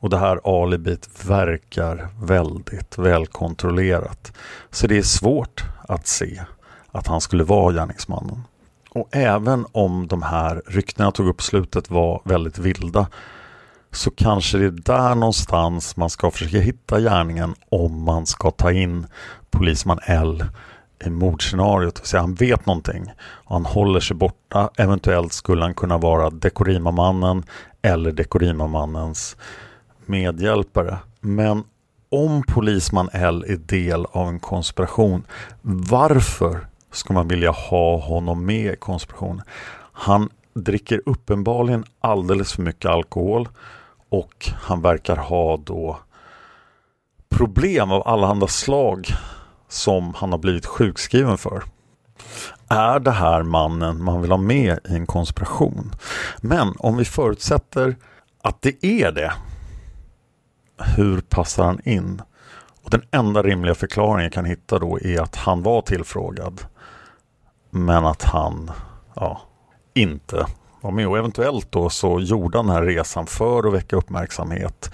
Och 0.00 0.10
det 0.10 0.18
här 0.18 0.62
alibit 0.62 1.28
verkar 1.28 2.08
väldigt 2.22 2.98
välkontrollerat. 2.98 4.32
Så 4.70 4.86
det 4.86 4.98
är 4.98 5.02
svårt 5.02 5.64
att 5.88 6.06
se 6.06 6.42
att 6.92 7.06
han 7.06 7.20
skulle 7.20 7.44
vara 7.44 7.72
gärningsmannen. 7.72 8.42
Och 8.90 9.08
även 9.12 9.66
om 9.72 10.06
de 10.06 10.22
här 10.22 10.62
ryktena 10.66 11.06
jag 11.06 11.14
tog 11.14 11.28
upp 11.28 11.42
slutet 11.42 11.90
var 11.90 12.22
väldigt 12.24 12.58
vilda 12.58 13.06
så 13.90 14.10
kanske 14.10 14.58
det 14.58 14.64
är 14.64 14.70
där 14.70 15.14
någonstans 15.14 15.96
man 15.96 16.10
ska 16.10 16.30
försöka 16.30 16.58
hitta 16.58 17.00
gärningen 17.00 17.54
om 17.68 18.04
man 18.04 18.26
ska 18.26 18.50
ta 18.50 18.72
in 18.72 19.06
polisman 19.50 19.98
L 20.02 20.44
i 21.04 21.10
mordscenariot. 21.10 22.00
Så 22.06 22.18
han 22.18 22.34
vet 22.34 22.66
någonting 22.66 23.12
och 23.20 23.52
han 23.52 23.66
håller 23.66 24.00
sig 24.00 24.16
borta. 24.16 24.70
Eventuellt 24.76 25.32
skulle 25.32 25.62
han 25.62 25.74
kunna 25.74 25.98
vara 25.98 26.30
Dekorima-mannen 26.30 27.44
eller 27.82 28.12
Dekorima-mannens 28.12 29.36
medhjälpare. 30.08 30.98
Men 31.20 31.64
om 32.10 32.42
polisman 32.42 33.08
L 33.12 33.44
är 33.48 33.56
del 33.56 34.06
av 34.06 34.28
en 34.28 34.40
konspiration, 34.40 35.24
varför 35.62 36.66
ska 36.92 37.12
man 37.12 37.28
vilja 37.28 37.50
ha 37.50 37.98
honom 37.98 38.46
med 38.46 38.72
i 38.72 38.76
konspirationen? 38.76 39.42
Han 39.92 40.28
dricker 40.54 41.02
uppenbarligen 41.06 41.84
alldeles 42.00 42.52
för 42.52 42.62
mycket 42.62 42.90
alkohol 42.90 43.48
och 44.08 44.50
han 44.54 44.82
verkar 44.82 45.16
ha 45.16 45.56
då 45.56 45.98
problem 47.28 47.92
av 47.92 48.08
allehanda 48.08 48.46
slag 48.46 49.06
som 49.68 50.14
han 50.14 50.32
har 50.32 50.38
blivit 50.38 50.66
sjukskriven 50.66 51.38
för. 51.38 51.62
Är 52.68 53.00
det 53.00 53.10
här 53.10 53.42
mannen 53.42 54.04
man 54.04 54.22
vill 54.22 54.30
ha 54.30 54.38
med 54.38 54.78
i 54.88 54.94
en 54.94 55.06
konspiration? 55.06 55.94
Men 56.40 56.74
om 56.78 56.96
vi 56.96 57.04
förutsätter 57.04 57.96
att 58.42 58.62
det 58.62 58.86
är 58.86 59.12
det, 59.12 59.32
hur 60.78 61.20
passar 61.20 61.64
han 61.64 61.80
in? 61.84 62.22
Och 62.82 62.90
Den 62.90 63.02
enda 63.10 63.42
rimliga 63.42 63.74
förklaringen 63.74 64.22
jag 64.22 64.32
kan 64.32 64.44
hitta 64.44 64.78
då 64.78 65.00
är 65.00 65.20
att 65.20 65.36
han 65.36 65.62
var 65.62 65.82
tillfrågad 65.82 66.60
men 67.70 68.06
att 68.06 68.22
han 68.22 68.70
ja, 69.14 69.40
inte 69.94 70.46
var 70.80 70.90
med. 70.90 71.08
Och 71.08 71.18
eventuellt 71.18 71.72
då 71.72 71.90
så 71.90 72.20
gjorde 72.20 72.58
han 72.58 72.66
den 72.66 72.74
här 72.74 72.82
resan 72.82 73.26
för 73.26 73.68
att 73.68 73.74
väcka 73.74 73.96
uppmärksamhet. 73.96 74.90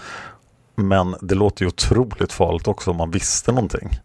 Men 0.75 1.17
det 1.21 1.35
låter 1.35 1.65
ju 1.65 1.69
otroligt 1.69 2.33
farligt 2.33 2.69
också 2.69 2.91
om 2.91 2.97
man 2.97 3.11
visste 3.11 3.53
någonting. 3.53 4.01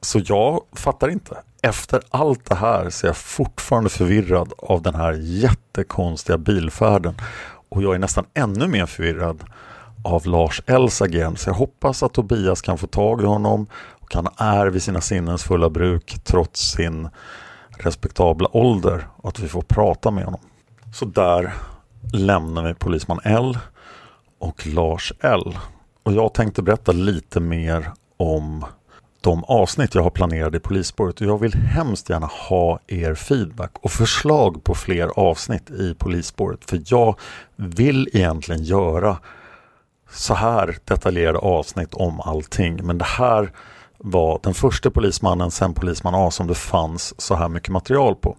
Så 0.00 0.20
jag 0.24 0.60
fattar 0.72 1.08
inte. 1.08 1.36
Efter 1.62 2.02
allt 2.10 2.44
det 2.44 2.54
här 2.54 2.90
så 2.90 3.06
är 3.06 3.08
jag 3.08 3.16
fortfarande 3.16 3.90
förvirrad 3.90 4.52
av 4.58 4.82
den 4.82 4.94
här 4.94 5.12
jättekonstiga 5.12 6.38
bilfärden. 6.38 7.14
Och 7.68 7.82
jag 7.82 7.94
är 7.94 7.98
nästan 7.98 8.24
ännu 8.34 8.68
mer 8.68 8.86
förvirrad 8.86 9.44
av 10.06 10.26
Lars 10.26 10.62
Els 10.66 11.02
agerande. 11.02 11.38
Så 11.38 11.50
jag 11.50 11.54
hoppas 11.54 12.02
att 12.02 12.12
Tobias 12.12 12.62
kan 12.62 12.78
få 12.78 12.86
tag 12.86 13.22
i 13.22 13.24
honom 13.24 13.66
och 14.00 14.14
han 14.14 14.28
är 14.36 14.66
vid 14.66 14.82
sina 14.82 15.00
sinnens 15.00 15.44
fulla 15.44 15.70
bruk 15.70 16.16
trots 16.24 16.60
sin 16.60 17.08
respektabla 17.78 18.48
ålder 18.52 19.06
och 19.16 19.28
att 19.28 19.38
vi 19.38 19.48
får 19.48 19.62
prata 19.62 20.10
med 20.10 20.24
honom. 20.24 20.40
Så 20.94 21.04
där 21.04 21.54
lämnar 22.12 22.62
vi 22.68 22.74
polisman 22.74 23.20
L 23.24 23.58
och 24.38 24.66
Lars 24.66 25.12
L. 25.20 25.58
Och 26.02 26.12
jag 26.12 26.34
tänkte 26.34 26.62
berätta 26.62 26.92
lite 26.92 27.40
mer 27.40 27.90
om 28.16 28.64
de 29.20 29.44
avsnitt 29.44 29.94
jag 29.94 30.02
har 30.02 30.10
planerade 30.10 30.56
i 30.56 30.60
polisspåret 30.60 31.20
och 31.20 31.26
jag 31.26 31.38
vill 31.38 31.54
hemskt 31.54 32.10
gärna 32.10 32.26
ha 32.26 32.78
er 32.86 33.14
feedback 33.14 33.70
och 33.80 33.90
förslag 33.90 34.64
på 34.64 34.74
fler 34.74 35.08
avsnitt 35.16 35.70
i 35.70 35.94
polisspåret 35.94 36.64
för 36.64 36.82
jag 36.86 37.18
vill 37.56 38.08
egentligen 38.12 38.64
göra 38.64 39.18
så 40.10 40.34
här 40.34 40.78
detaljerade 40.84 41.38
avsnitt 41.38 41.94
om 41.94 42.20
allting 42.20 42.86
men 42.86 42.98
det 42.98 43.04
här 43.04 43.52
var 43.98 44.40
den 44.42 44.54
första 44.54 44.90
polismannen 44.90 45.50
sen 45.50 45.74
polisman 45.74 46.14
A 46.14 46.30
som 46.30 46.46
det 46.46 46.54
fanns 46.54 47.20
så 47.20 47.34
här 47.34 47.48
mycket 47.48 47.68
material 47.68 48.14
på. 48.14 48.36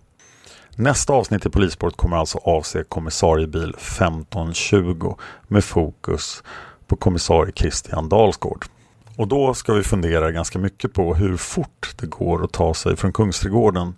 Nästa 0.76 1.14
avsnitt 1.14 1.46
i 1.46 1.50
Polisspåret 1.50 1.98
kommer 1.98 2.18
alltså 2.18 2.38
avse 2.38 2.84
kommissariebil 2.84 3.70
1520 3.70 5.16
med 5.48 5.64
fokus 5.64 6.44
på 6.88 6.96
kommissarie 6.96 7.54
Christian 7.56 8.10
Dalsgård. 8.10 8.66
Och 9.16 9.28
då 9.28 9.54
ska 9.54 9.74
vi 9.74 9.84
fundera 9.84 10.32
ganska 10.32 10.60
mycket 10.60 10.94
på 10.94 11.16
hur 11.16 11.38
fort 11.38 11.96
det 12.00 12.06
går 12.06 12.44
att 12.44 12.52
ta 12.52 12.74
sig 12.74 12.96
från 12.96 13.14
Kungsträdgården 13.14 13.96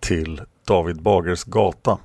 till 0.00 0.42
David 0.66 1.02
Bagers 1.02 1.44
gata. 1.44 1.98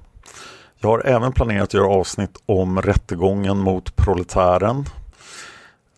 Jag 0.80 0.89
har 0.89 1.07
även 1.07 1.32
planerat 1.32 1.63
att 1.63 1.74
göra 1.74 1.88
avsnitt 1.88 2.38
om 2.45 2.82
rättegången 2.82 3.57
mot 3.57 3.95
proletären. 3.95 4.86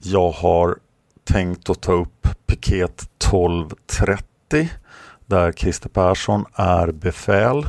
Jag 0.02 0.32
har 0.32 0.78
tänkt 1.24 1.70
att 1.70 1.82
ta 1.82 1.92
upp 1.92 2.28
piket 2.46 3.02
1230 3.02 4.70
där 5.26 5.52
Christer 5.52 5.90
Persson 5.90 6.46
är 6.56 6.92
befäl. 6.92 7.68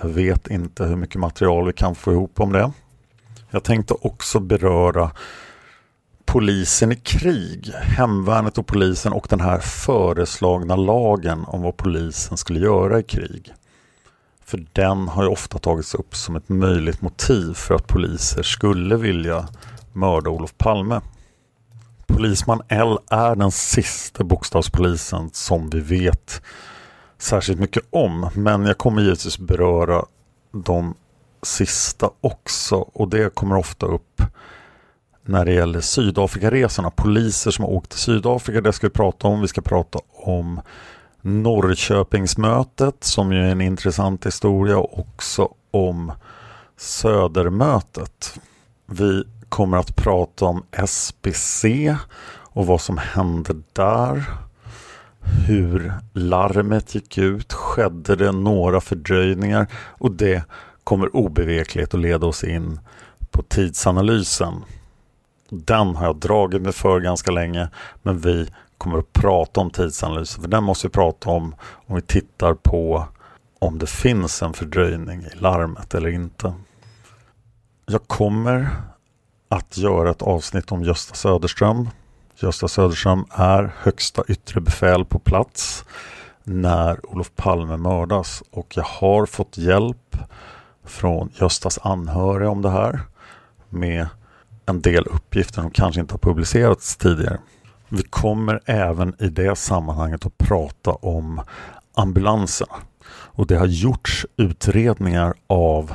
Jag 0.00 0.08
vet 0.08 0.48
inte 0.48 0.84
hur 0.84 0.96
mycket 0.96 1.20
material 1.20 1.66
vi 1.66 1.72
kan 1.72 1.94
få 1.94 2.12
ihop 2.12 2.40
om 2.40 2.52
det. 2.52 2.72
Jag 3.50 3.64
tänkte 3.64 3.94
också 3.94 4.40
beröra 4.40 5.10
polisen 6.26 6.92
i 6.92 6.96
krig, 6.96 7.72
hemvärnet 7.74 8.58
och 8.58 8.66
polisen 8.66 9.12
och 9.12 9.26
den 9.30 9.40
här 9.40 9.58
föreslagna 9.58 10.76
lagen 10.76 11.44
om 11.44 11.62
vad 11.62 11.76
polisen 11.76 12.36
skulle 12.36 12.60
göra 12.60 12.98
i 12.98 13.02
krig. 13.02 13.52
För 14.44 14.66
den 14.72 15.08
har 15.08 15.22
ju 15.22 15.28
ofta 15.28 15.58
tagits 15.58 15.94
upp 15.94 16.16
som 16.16 16.36
ett 16.36 16.48
möjligt 16.48 17.00
motiv 17.00 17.54
för 17.54 17.74
att 17.74 17.86
poliser 17.86 18.42
skulle 18.42 18.96
vilja 18.96 19.48
mörda 19.92 20.30
Olof 20.30 20.54
Palme. 20.58 21.00
Polisman 22.08 22.62
L 22.68 22.98
är 23.10 23.36
den 23.36 23.50
sista 23.50 24.24
bokstavspolisen 24.24 25.30
som 25.32 25.70
vi 25.70 25.80
vet 25.80 26.42
särskilt 27.18 27.60
mycket 27.60 27.82
om. 27.90 28.30
Men 28.34 28.66
jag 28.66 28.78
kommer 28.78 29.02
givetvis 29.02 29.38
beröra 29.38 30.04
de 30.52 30.94
sista 31.42 32.10
också 32.20 32.76
och 32.76 33.08
det 33.08 33.34
kommer 33.34 33.56
ofta 33.56 33.86
upp 33.86 34.22
när 35.24 35.44
det 35.44 35.52
gäller 35.52 35.80
Sydafrikaresorna. 35.80 36.90
Poliser 36.90 37.50
som 37.50 37.64
har 37.64 37.72
åkt 37.72 37.90
till 37.90 37.98
Sydafrika, 37.98 38.60
det 38.60 38.72
ska 38.72 38.86
vi 38.86 38.92
prata 38.92 39.28
om. 39.28 39.40
Vi 39.40 39.48
ska 39.48 39.60
prata 39.60 39.98
om 40.10 40.60
Norrköpingsmötet 41.22 43.04
som 43.04 43.32
ju 43.32 43.38
är 43.38 43.50
en 43.50 43.60
intressant 43.60 44.26
historia 44.26 44.78
och 44.78 44.98
också 44.98 45.48
om 45.70 46.12
Södermötet. 46.76 48.40
Vi 48.86 49.24
kommer 49.48 49.76
att 49.76 49.96
prata 49.96 50.44
om 50.44 50.64
SBC 50.72 51.64
och 52.36 52.66
vad 52.66 52.80
som 52.80 52.98
hände 52.98 53.54
där. 53.72 54.24
Hur 55.46 55.92
larmet 56.12 56.94
gick 56.94 57.18
ut. 57.18 57.52
Skedde 57.52 58.16
det 58.16 58.32
några 58.32 58.80
fördröjningar? 58.80 59.66
Och 59.74 60.12
det 60.12 60.44
kommer 60.84 61.16
obevekligt 61.16 61.94
att 61.94 62.00
leda 62.00 62.26
oss 62.26 62.44
in 62.44 62.80
på 63.30 63.42
tidsanalysen. 63.42 64.64
Den 65.50 65.96
har 65.96 66.06
jag 66.06 66.16
dragit 66.16 66.62
mig 66.62 66.72
för 66.72 67.00
ganska 67.00 67.30
länge 67.30 67.68
men 68.02 68.18
vi 68.18 68.48
kommer 68.78 68.98
att 68.98 69.12
prata 69.12 69.60
om 69.60 69.70
tidsanalysen 69.70 70.42
för 70.42 70.50
den 70.50 70.64
måste 70.64 70.86
vi 70.86 70.90
prata 70.90 71.30
om 71.30 71.54
om 71.60 71.94
vi 71.94 72.02
tittar 72.02 72.54
på 72.54 73.04
om 73.58 73.78
det 73.78 73.86
finns 73.86 74.42
en 74.42 74.52
fördröjning 74.52 75.22
i 75.22 75.36
larmet 75.36 75.94
eller 75.94 76.08
inte. 76.08 76.52
Jag 77.86 78.08
kommer 78.08 78.70
att 79.48 79.78
göra 79.78 80.10
ett 80.10 80.22
avsnitt 80.22 80.72
om 80.72 80.82
Gösta 80.82 81.14
Söderström. 81.14 81.88
Gösta 82.36 82.68
Söderström 82.68 83.24
är 83.30 83.74
högsta 83.78 84.22
yttre 84.28 84.60
befäl 84.60 85.04
på 85.04 85.18
plats 85.18 85.84
när 86.44 87.06
Olof 87.12 87.30
Palme 87.36 87.76
mördas 87.76 88.42
och 88.50 88.76
jag 88.76 88.84
har 88.84 89.26
fått 89.26 89.58
hjälp 89.58 90.16
från 90.84 91.30
Göstas 91.40 91.78
anhöriga 91.82 92.50
om 92.50 92.62
det 92.62 92.70
här 92.70 93.00
med 93.68 94.06
en 94.66 94.80
del 94.80 95.06
uppgifter 95.06 95.62
som 95.62 95.70
kanske 95.70 96.00
inte 96.00 96.14
har 96.14 96.18
publicerats 96.18 96.96
tidigare. 96.96 97.38
Vi 97.88 98.02
kommer 98.02 98.60
även 98.64 99.14
i 99.18 99.28
det 99.28 99.58
sammanhanget 99.58 100.26
att 100.26 100.38
prata 100.38 100.90
om 100.90 101.40
ambulanserna 101.94 102.74
och 103.10 103.46
det 103.46 103.56
har 103.56 103.66
gjorts 103.66 104.26
utredningar 104.36 105.34
av 105.46 105.94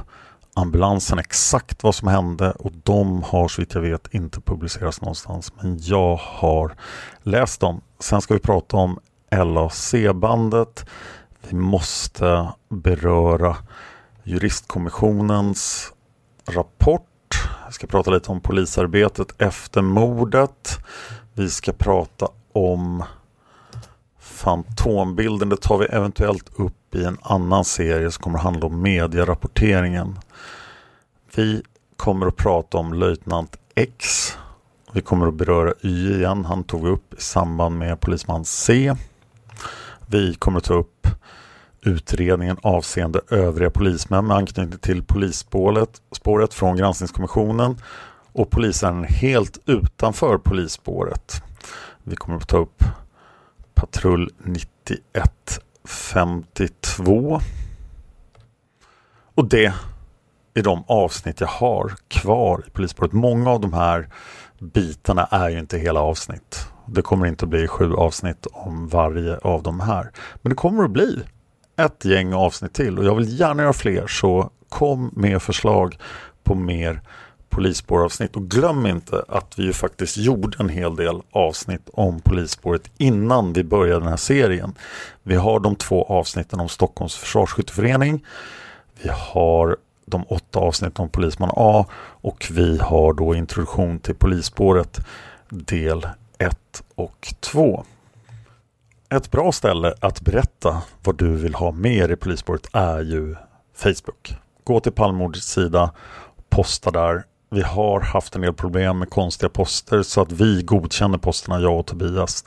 ambulansen 0.53 1.19
exakt 1.19 1.83
vad 1.83 1.95
som 1.95 2.07
hände 2.07 2.51
och 2.51 2.71
de 2.83 3.23
har 3.23 3.47
så 3.47 3.61
vitt 3.61 3.73
jag 3.73 3.81
vet 3.81 4.13
inte 4.13 4.41
publicerats 4.41 5.01
någonstans 5.01 5.53
men 5.61 5.79
jag 5.81 6.15
har 6.15 6.75
läst 7.23 7.59
dem. 7.59 7.81
Sen 7.99 8.21
ska 8.21 8.33
vi 8.33 8.39
prata 8.39 8.77
om 8.77 8.99
LAC-bandet. 9.31 10.85
Vi 11.49 11.55
måste 11.55 12.53
beröra 12.69 13.57
juristkommissionens 14.23 15.91
rapport. 16.45 17.09
Vi 17.67 17.73
ska 17.73 17.87
prata 17.87 18.11
lite 18.11 18.31
om 18.31 18.41
polisarbetet 18.41 19.41
efter 19.41 19.81
mordet. 19.81 20.79
Vi 21.33 21.49
ska 21.49 21.73
prata 21.73 22.27
om 22.53 23.03
Fantombilden. 24.19 25.49
Det 25.49 25.61
tar 25.61 25.77
vi 25.77 25.85
eventuellt 25.85 26.49
upp 26.55 26.82
i 26.95 27.03
en 27.05 27.17
annan 27.21 27.65
serie 27.65 28.11
som 28.11 28.23
kommer 28.23 28.37
att 28.37 28.43
handla 28.43 28.65
om 28.65 28.81
medierapporteringen. 28.81 30.19
Vi 31.35 31.61
kommer 31.97 32.27
att 32.27 32.35
prata 32.35 32.77
om 32.77 32.93
löjtnant 32.93 33.57
X. 33.75 34.31
Vi 34.91 35.01
kommer 35.01 35.27
att 35.27 35.33
beröra 35.33 35.73
Y 35.81 36.15
igen. 36.15 36.45
Han 36.45 36.63
tog 36.63 36.87
upp 36.87 37.13
i 37.13 37.21
samband 37.21 37.77
med 37.77 37.99
polisman 37.99 38.45
C. 38.45 38.95
Vi 40.05 40.33
kommer 40.33 40.57
att 40.57 40.63
ta 40.63 40.73
upp 40.73 41.07
utredningen 41.81 42.57
avseende 42.61 43.21
övriga 43.29 43.69
polismän 43.69 44.27
med 44.27 44.37
anknytning 44.37 44.79
till 44.79 45.03
polisspåret 45.03 46.53
från 46.53 46.77
granskningskommissionen. 46.77 47.77
och 48.35 48.49
polisen 48.49 49.03
helt 49.03 49.57
utanför 49.65 50.37
polisspåret. 50.37 51.43
Vi 52.03 52.15
kommer 52.15 52.37
att 52.37 52.47
ta 52.47 52.57
upp 52.57 52.83
patrull 53.73 54.29
91 54.37 55.59
52. 55.85 57.41
Och 59.35 59.49
det 59.49 59.73
är 60.53 60.63
de 60.63 60.83
avsnitt 60.87 61.41
jag 61.41 61.47
har 61.47 61.93
kvar 62.07 62.63
i 62.67 62.69
polisspåret. 62.69 63.13
Många 63.13 63.51
av 63.51 63.61
de 63.61 63.73
här 63.73 64.09
bitarna 64.59 65.25
är 65.25 65.49
ju 65.49 65.59
inte 65.59 65.77
hela 65.77 65.99
avsnitt. 65.99 66.67
Det 66.85 67.01
kommer 67.01 67.25
inte 67.25 67.45
att 67.45 67.49
bli 67.49 67.67
sju 67.67 67.93
avsnitt 67.93 68.47
om 68.51 68.87
varje 68.87 69.37
av 69.37 69.63
de 69.63 69.79
här. 69.79 70.11
Men 70.41 70.49
det 70.49 70.55
kommer 70.55 70.83
att 70.83 70.91
bli 70.91 71.23
ett 71.75 72.05
gäng 72.05 72.33
avsnitt 72.33 72.73
till 72.73 72.99
och 72.99 73.05
jag 73.05 73.15
vill 73.15 73.39
gärna 73.39 73.63
göra 73.63 73.73
fler 73.73 74.07
så 74.07 74.49
kom 74.69 75.11
med 75.13 75.41
förslag 75.41 75.97
på 76.43 76.55
mer 76.55 77.01
polisspåravsnitt. 77.53 78.35
Och 78.35 78.49
glöm 78.49 78.85
inte 78.85 79.23
att 79.27 79.59
vi 79.59 79.63
ju 79.63 79.73
faktiskt 79.73 80.17
gjorde 80.17 80.57
en 80.59 80.69
hel 80.69 80.95
del 80.95 81.21
avsnitt 81.31 81.89
om 81.93 82.19
polisspåret 82.19 82.91
innan 82.97 83.53
vi 83.53 83.63
började 83.63 83.99
den 83.99 84.09
här 84.09 84.17
serien. 84.17 84.73
Vi 85.23 85.35
har 85.35 85.59
de 85.59 85.75
två 85.75 86.03
avsnitten 86.03 86.59
om 86.59 86.69
Stockholms 86.69 87.15
försvarsskytteförening. 87.15 88.25
Vi 89.01 89.09
har 89.09 89.77
de 90.05 90.23
åtta 90.27 90.59
avsnitten 90.59 91.03
om 91.03 91.09
Polisman 91.09 91.51
A 91.53 91.85
och 92.21 92.47
vi 92.51 92.77
har 92.77 93.13
då 93.13 93.35
introduktion 93.35 93.99
till 93.99 94.15
polisspåret 94.15 94.99
del 95.49 96.07
1 96.37 96.83
och 96.95 97.33
2. 97.39 97.83
Ett 99.09 99.31
bra 99.31 99.51
ställe 99.51 99.93
att 99.99 100.21
berätta 100.21 100.81
vad 101.03 101.17
du 101.17 101.35
vill 101.35 101.55
ha 101.55 101.71
mer 101.71 102.11
i 102.11 102.15
polisspåret 102.15 102.67
är 102.73 103.01
ju 103.01 103.35
Facebook. 103.75 104.35
Gå 104.63 104.79
till 104.79 104.91
Palmemordets 104.91 105.47
sida, 105.47 105.91
posta 106.49 106.91
där. 106.91 107.23
Vi 107.53 107.61
har 107.61 107.99
haft 107.99 108.35
en 108.35 108.41
del 108.41 108.53
problem 108.53 108.99
med 108.99 109.09
konstiga 109.09 109.49
poster 109.49 110.03
så 110.03 110.21
att 110.21 110.31
vi 110.31 110.63
godkänner 110.63 111.17
posterna, 111.17 111.59
jag 111.59 111.79
och 111.79 111.85
Tobias. 111.85 112.45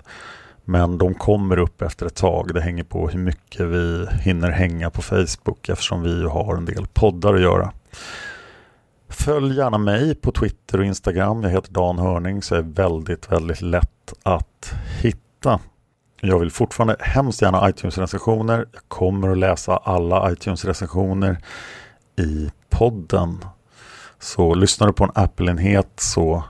Men 0.65 0.99
de 0.99 1.15
kommer 1.15 1.59
upp 1.59 1.83
efter 1.83 2.07
ett 2.07 2.15
tag. 2.15 2.55
Det 2.55 2.61
hänger 2.61 2.85
på 2.85 3.09
hur 3.09 3.19
mycket 3.19 3.67
vi 3.67 4.07
hinner 4.21 4.51
hänga 4.51 4.91
på 4.91 5.03
Facebook 5.03 5.69
eftersom 5.69 6.03
vi 6.03 6.23
har 6.25 6.57
en 6.57 6.65
del 6.65 6.87
poddar 6.87 7.35
att 7.35 7.41
göra. 7.41 7.73
Följ 9.09 9.57
gärna 9.57 9.79
mig 9.79 10.15
på 10.15 10.33
Twitter 10.33 10.79
och 10.79 10.85
Instagram. 10.85 11.43
Jag 11.43 11.51
heter 11.51 11.73
Dan 11.73 11.99
Hörning 11.99 12.43
så 12.43 12.55
är 12.55 12.63
väldigt, 12.63 13.33
väldigt 13.33 13.63
lätt 13.63 14.13
att 14.23 14.75
hitta. 15.03 15.61
Jag 16.21 16.39
vill 16.39 16.51
fortfarande 16.51 16.97
hemskt 17.01 17.43
gärna 17.43 17.69
iTunes-recensioner. 17.71 18.67
Jag 18.73 18.83
kommer 18.89 19.29
att 19.29 19.39
läsa 19.39 19.77
alla 19.77 20.33
iTunes-recensioner 20.33 21.39
i 22.17 22.51
podden. 22.71 23.45
Så 24.21 24.55
lyssnar 24.55 24.87
du 24.87 24.93
på 24.93 25.05
en 25.05 25.11
Apple-enhet 25.15 25.93
så 25.97 26.45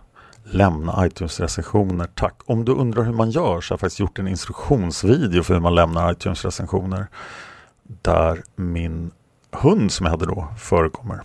lämna 0.45 1.07
iTunes-recensioner. 1.07 2.09
Tack! 2.15 2.35
Om 2.47 2.65
du 2.65 2.73
undrar 2.73 3.03
hur 3.03 3.13
man 3.13 3.31
gör 3.31 3.61
så 3.61 3.73
har 3.73 3.75
jag 3.75 3.81
faktiskt 3.81 4.01
gjort 4.01 4.19
en 4.19 4.29
instruktionsvideo 4.29 5.43
för 5.43 5.55
hur 5.55 5.61
man 5.61 5.75
lämnar 5.75 6.13
iTunes-recensioner. 6.13 7.07
Där 7.83 8.43
min 8.57 9.11
hund 9.53 9.93
som 9.93 10.07
jag 10.07 10.11
hade 10.11 10.27
då 10.27 10.49
förekommer. 10.59 11.21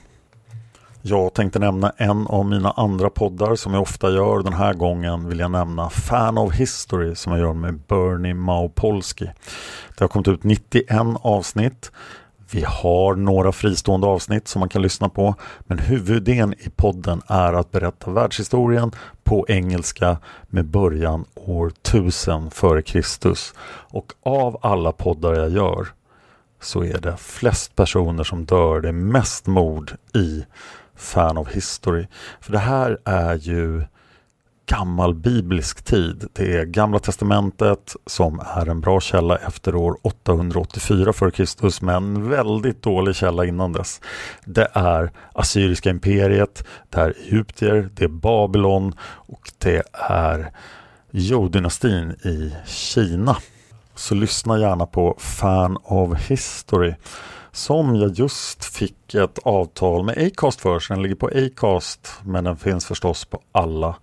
Jag 1.03 1.33
tänkte 1.33 1.59
nämna 1.59 1.93
en 1.97 2.27
av 2.27 2.45
mina 2.45 2.71
andra 2.71 3.09
poddar 3.09 3.55
som 3.55 3.73
jag 3.73 3.81
ofta 3.81 4.11
gör. 4.11 4.43
Den 4.43 4.53
här 4.53 4.73
gången 4.73 5.27
vill 5.27 5.39
jag 5.39 5.51
nämna 5.51 5.89
Fan 5.89 6.37
of 6.37 6.53
History 6.53 7.15
som 7.15 7.31
jag 7.31 7.41
gör 7.41 7.53
med 7.53 7.79
Bernie 7.87 8.33
Maupolski. 8.33 9.25
Det 9.97 10.03
har 10.03 10.07
kommit 10.07 10.27
ut 10.27 10.43
91 10.43 10.85
avsnitt. 11.21 11.91
Vi 12.53 12.63
har 12.67 13.15
några 13.15 13.51
fristående 13.51 14.07
avsnitt 14.07 14.47
som 14.47 14.59
man 14.59 14.69
kan 14.69 14.81
lyssna 14.81 15.09
på 15.09 15.35
men 15.59 15.79
huvudidén 15.79 16.53
i 16.53 16.69
podden 16.69 17.21
är 17.27 17.53
att 17.53 17.71
berätta 17.71 18.11
världshistorien 18.11 18.91
på 19.23 19.45
engelska 19.47 20.17
med 20.47 20.65
början 20.65 21.25
år 21.35 21.67
1000 21.67 22.51
före 22.51 22.81
Kristus. 22.81 23.53
Och 23.67 24.13
av 24.23 24.57
alla 24.61 24.91
poddar 24.91 25.33
jag 25.33 25.49
gör 25.49 25.87
så 26.61 26.83
är 26.83 27.01
det 27.01 27.17
flest 27.17 27.75
personer 27.75 28.23
som 28.23 28.45
dör, 28.45 28.81
det 28.81 28.87
är 28.87 28.91
mest 28.93 29.47
mord 29.47 29.91
i 30.13 30.45
Fan 30.95 31.37
of 31.37 31.49
History. 31.49 32.07
För 32.39 32.51
det 32.51 32.59
här 32.59 32.97
är 33.05 33.35
ju 33.35 33.83
gammal 34.71 35.13
biblisk 35.13 35.83
tid. 35.83 36.25
Det 36.33 36.57
är 36.57 36.65
Gamla 36.65 36.99
Testamentet 36.99 37.95
som 38.05 38.39
är 38.39 38.69
en 38.69 38.81
bra 38.81 38.99
källa 38.99 39.37
efter 39.37 39.75
år 39.75 39.97
884 40.01 41.09
f.Kr. 41.09 41.85
men 41.85 42.29
väldigt 42.29 42.81
dålig 42.81 43.15
källa 43.15 43.45
innan 43.45 43.73
dess. 43.73 44.01
Det 44.45 44.67
är 44.73 45.11
Assyriska 45.33 45.89
imperiet, 45.89 46.67
det 46.89 47.01
är 47.01 47.13
Egyptier, 47.25 47.89
det 47.93 48.03
är 48.03 48.07
Babylon 48.07 48.93
och 49.03 49.51
det 49.57 49.83
är 49.93 50.51
Zhou-dynastin 51.11 52.27
i 52.27 52.55
Kina. 52.65 53.37
Så 53.95 54.15
lyssna 54.15 54.59
gärna 54.59 54.85
på 54.85 55.15
Fan 55.19 55.77
of 55.83 56.29
History 56.29 56.93
som 57.51 57.95
jag 57.95 58.11
just 58.11 58.65
fick 58.65 59.15
ett 59.15 59.39
avtal 59.43 60.03
med 60.03 60.17
Acast 60.17 60.61
för. 60.61 60.79
Så 60.79 60.93
den 60.93 61.03
ligger 61.03 61.15
på 61.15 61.27
Acast 61.27 62.13
men 62.23 62.43
den 62.43 62.57
finns 62.57 62.85
förstås 62.85 63.25
på 63.25 63.41
alla 63.51 63.95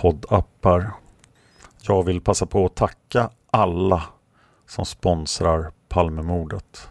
poddappar. 0.00 0.92
Jag 1.82 2.02
vill 2.02 2.20
passa 2.20 2.46
på 2.46 2.66
att 2.66 2.74
tacka 2.74 3.30
alla 3.50 4.02
som 4.68 4.84
sponsrar 4.84 5.70
Palmemordet 5.88 6.88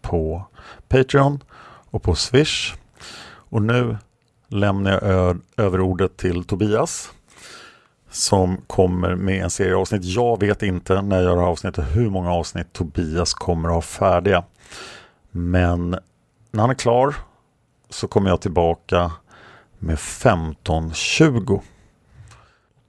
på 0.00 0.44
Patreon 0.88 1.42
och 1.90 2.02
på 2.02 2.14
Swish. 2.14 2.74
Och 3.24 3.62
nu 3.62 3.96
lämnar 4.48 4.90
jag 4.90 5.38
över 5.56 5.80
ordet 5.80 6.16
till 6.16 6.44
Tobias 6.44 7.12
som 8.10 8.56
kommer 8.66 9.14
med 9.14 9.44
en 9.44 9.50
serie 9.50 9.76
avsnitt. 9.76 10.04
Jag 10.04 10.40
vet 10.40 10.62
inte 10.62 11.02
när 11.02 11.16
jag 11.16 11.24
gör 11.24 11.42
avsnitt 11.42 11.78
och 11.78 11.84
hur 11.84 12.10
många 12.10 12.32
avsnitt 12.32 12.72
Tobias 12.72 13.34
kommer 13.34 13.68
att 13.68 13.74
ha 13.74 13.82
färdiga. 13.82 14.44
Men 15.30 15.90
när 16.50 16.60
han 16.60 16.70
är 16.70 16.74
klar 16.74 17.14
så 17.90 18.08
kommer 18.08 18.30
jag 18.30 18.40
tillbaka 18.40 19.12
med 19.78 19.94
1520. 19.94 21.60